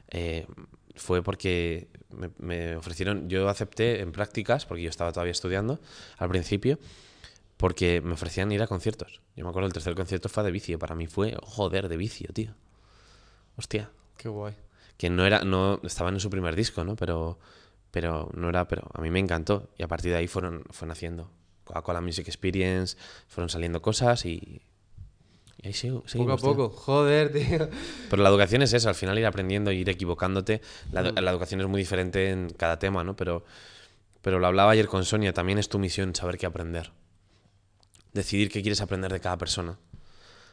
[0.10, 0.46] eh,
[0.96, 5.80] fue porque me, me, ofrecieron, yo acepté en prácticas, porque yo estaba todavía estudiando
[6.18, 6.80] al principio,
[7.58, 9.22] porque me ofrecían ir a conciertos.
[9.36, 10.80] Yo me acuerdo el tercer concierto fue de vicio.
[10.80, 12.54] Para mí fue, joder, de vicio, tío.
[13.56, 13.90] Hostia.
[14.18, 14.56] Qué guay.
[14.98, 16.96] Que no era, no, estaban en su primer disco, ¿no?
[16.96, 17.40] Pero,
[17.92, 19.70] pero no era, pero a mí me encantó.
[19.78, 21.32] Y a partir de ahí fueron, fueron haciendo
[21.64, 22.98] Coca-Cola Music Experience,
[23.28, 24.62] fueron saliendo cosas y,
[25.62, 27.70] y ahí sigo, Poco a poco, joder, tío.
[28.10, 30.62] Pero la educación es eso, al final ir aprendiendo, ir equivocándote.
[30.92, 31.16] La, mm.
[31.16, 33.16] la, educación es muy diferente en cada tema, ¿no?
[33.16, 33.44] Pero,
[34.22, 36.92] pero lo hablaba ayer con Sonia, también es tu misión saber qué aprender
[38.18, 39.80] decidir qué quieres aprender de cada persona.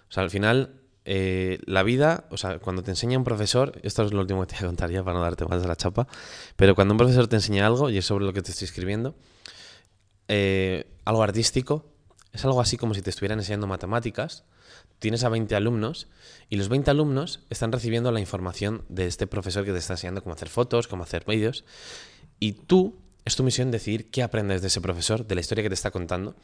[0.09, 4.05] O sea, al final, eh, la vida, o sea, cuando te enseña un profesor, esto
[4.05, 5.75] es lo último que te voy a contar ya para no darte más de la
[5.75, 6.07] chapa,
[6.55, 9.17] pero cuando un profesor te enseña algo, y es sobre lo que te estoy escribiendo,
[10.29, 11.91] eh, algo artístico,
[12.33, 14.45] es algo así como si te estuvieran enseñando matemáticas,
[14.99, 16.09] tienes a 20 alumnos
[16.49, 20.23] y los 20 alumnos están recibiendo la información de este profesor que te está enseñando
[20.23, 21.65] cómo hacer fotos, cómo hacer vídeos,
[22.41, 25.71] y tú es tu misión decidir qué aprendes de ese profesor, de la historia que
[25.71, 26.37] te está contando,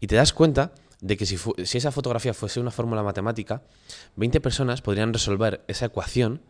[0.00, 3.62] y te das cuenta de que si, si esa fotografía fuese una fórmula matemática,
[4.16, 6.42] 20 personas podrían resolver esa ecuación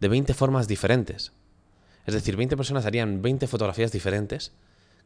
[0.00, 1.32] de 20 formas diferentes.
[2.06, 4.52] Es decir, 20 personas harían 20 fotografías diferentes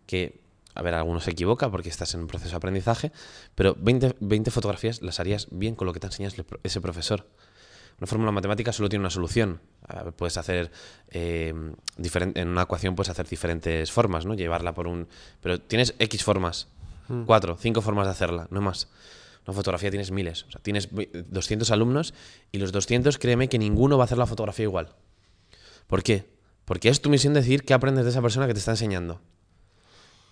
[0.07, 0.41] que,
[0.75, 3.13] a ver, algunos se equivoca porque estás en un proceso de aprendizaje,
[3.55, 7.27] pero 20, 20 fotografías las harías bien con lo que te enseñas ese profesor.
[7.99, 9.61] Una fórmula matemática solo tiene una solución.
[10.17, 10.71] puedes hacer
[11.11, 11.53] eh,
[11.97, 14.35] en una ecuación puedes hacer diferentes formas, ¿no?
[14.35, 15.09] Llevarla por un.
[15.41, 16.69] Pero tienes X formas.
[17.09, 17.25] Hmm.
[17.25, 18.89] Cuatro, cinco formas de hacerla, no más.
[19.47, 20.45] Una fotografía tienes miles.
[20.45, 22.15] O sea, tienes 200 alumnos
[22.53, 24.95] y los 200, créeme que ninguno va a hacer la fotografía igual.
[25.87, 26.27] ¿Por qué?
[26.67, 29.23] Porque es tu misión decir qué aprendes de esa persona que te está enseñando.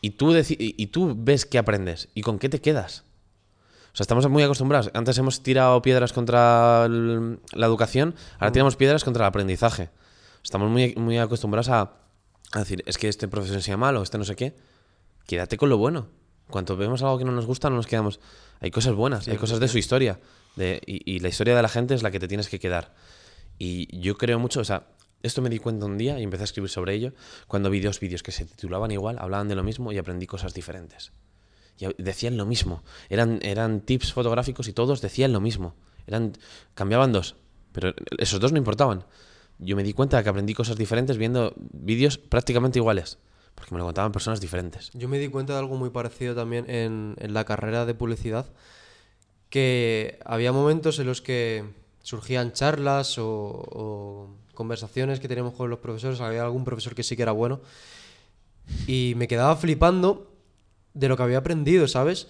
[0.01, 3.05] Y tú, y tú ves qué aprendes y con qué te quedas.
[3.93, 4.91] O sea, estamos muy acostumbrados.
[4.93, 9.89] Antes hemos tirado piedras contra la educación, ahora tiramos piedras contra el aprendizaje.
[10.45, 11.93] Estamos muy, muy acostumbrados a,
[12.55, 14.55] decir, es que este profesor enseña mal o este no sé qué.
[15.27, 16.09] Quédate con lo bueno.
[16.51, 18.21] Cuando vemos algo que no nos gusta, no nos quedamos.
[18.61, 20.21] Hay cosas buenas, hay cosas de su historia.
[20.57, 22.93] De, y, y, la historia de la gente es la que te tienes que quedar.
[23.59, 24.89] Y yo creo mucho, o sea,
[25.23, 27.13] esto me di cuenta un día y empecé a escribir sobre ello,
[27.47, 30.55] cuando vi dos vídeos que se titulaban igual, hablaban de lo mismo y aprendí cosas
[30.55, 31.13] diferentes
[31.99, 32.83] decían lo mismo.
[33.09, 35.75] Eran, eran tips fotográficos y todos decían lo mismo.
[36.07, 36.33] Eran,
[36.75, 37.37] cambiaban dos,
[37.73, 39.05] pero esos dos no importaban.
[39.59, 43.19] Yo me di cuenta de que aprendí cosas diferentes viendo vídeos prácticamente iguales,
[43.55, 44.91] porque me lo contaban personas diferentes.
[44.95, 48.47] Yo me di cuenta de algo muy parecido también en, en la carrera de publicidad,
[49.49, 51.65] que había momentos en los que
[52.03, 57.23] surgían charlas o conversaciones que teníamos con los profesores, había algún profesor que sí que
[57.23, 57.61] era bueno,
[58.89, 60.33] y me quedaba flipando
[60.95, 62.27] de lo que había aprendido, ¿sabes?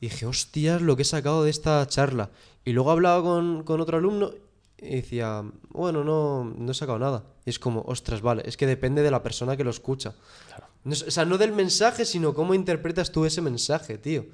[0.00, 2.30] Y dije, hostias, lo que he sacado de esta charla.
[2.64, 4.32] Y luego hablaba con, con otro alumno
[4.78, 7.24] y decía, bueno, no, no he sacado nada.
[7.44, 10.14] Y es como, ostras, vale, es que depende de la persona que lo escucha.
[10.84, 14.24] o sea, no del mensaje, sino cómo interpretas tú ese mensaje, tío.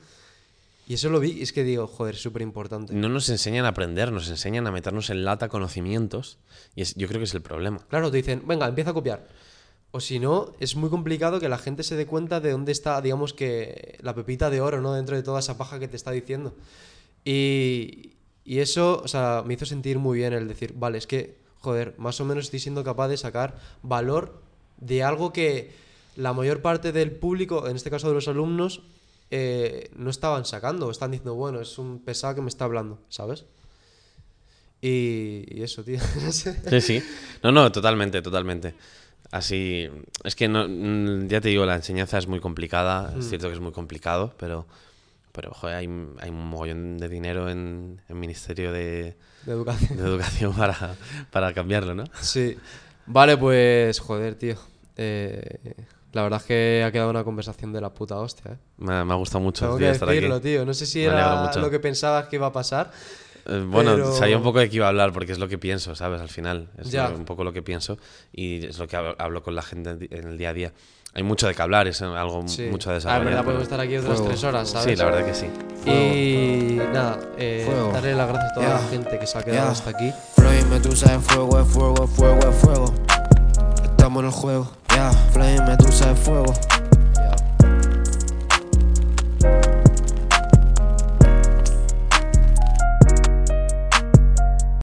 [0.89, 2.95] Y eso lo vi, y es que digo, joder, súper importante.
[2.95, 6.39] No nos enseñan a aprender, nos enseñan a meternos en lata conocimientos.
[6.77, 7.79] Y es, yo creo que es el problema.
[7.89, 9.27] Claro, te dicen, venga, empieza a copiar.
[9.91, 13.01] O si no, es muy complicado que la gente se dé cuenta de dónde está,
[13.01, 14.95] digamos que, la pepita de oro, ¿no?
[14.95, 16.55] Dentro de toda esa paja que te está diciendo.
[17.25, 18.13] Y,
[18.45, 21.95] y eso, o sea, me hizo sentir muy bien el decir, vale, es que, joder,
[21.99, 24.41] más o menos estoy siendo capaz de sacar valor
[24.77, 25.73] de algo que
[26.15, 28.83] la mayor parte del público, en este caso de los alumnos,
[29.31, 30.91] eh, no estaban sacando.
[30.91, 33.45] Están diciendo, bueno, es un pesado que me está hablando, ¿sabes?
[34.81, 35.99] Y, y eso, tío.
[36.31, 37.03] Sí, sí.
[37.43, 38.75] No, no, totalmente, totalmente.
[39.31, 39.89] Así,
[40.23, 43.29] es que no, mm, ya te digo, la enseñanza es muy complicada, es mm.
[43.29, 44.67] cierto que es muy complicado, pero
[45.37, 49.99] pero joder, hay, hay un mogollón de dinero en el Ministerio de, De educación.
[49.99, 50.97] de Educación para,
[51.31, 52.05] para cambiarlo, ¿no?
[52.23, 52.57] Sí.
[53.05, 54.57] Vale, pues, joder, tío.
[54.97, 55.75] Eh,
[56.17, 58.57] la verdad es que ha quedado una conversación de la puta hostia, ¿eh?
[58.79, 60.45] Me, ha- me ha gustado mucho Tengo que estar decirlo, aquí.
[60.49, 60.65] tío.
[60.67, 61.61] No sé si Me era mucho.
[61.61, 62.91] lo que pensabas que iba a pasar.
[63.49, 65.57] Eh, bueno, Pero- sabía un poco de qué iba a hablar porque es lo que
[65.59, 66.21] pienso, ¿sabes?
[66.21, 67.09] Al final, es Ya.
[67.11, 67.97] un poco lo que pienso
[68.33, 70.73] y es lo que hablo, hablo con la gente en el día a día.
[71.15, 72.65] Hay mucho de qué hablar, es algo Sí.
[72.71, 73.21] mucho a Ah, desarrollar.
[73.21, 74.29] es verdad, pero- podemos estar aquí otras Fuego.
[74.29, 74.85] tres horas, ¿sabes?
[74.91, 75.47] Sí, la verdad que sí.
[75.91, 77.93] Y nada, eh, Fuego.
[77.93, 78.73] darle las gracias a toda Ya.
[78.75, 79.71] la gente que se ha quedado Ya.
[79.71, 80.13] hasta aquí.
[80.35, 83.16] Flame, de fuego, es fuego, es fuego, es fuego
[84.17, 84.71] estamos en el juego.
[84.95, 85.77] Yeah, flame,
[86.07, 86.55] de fuego.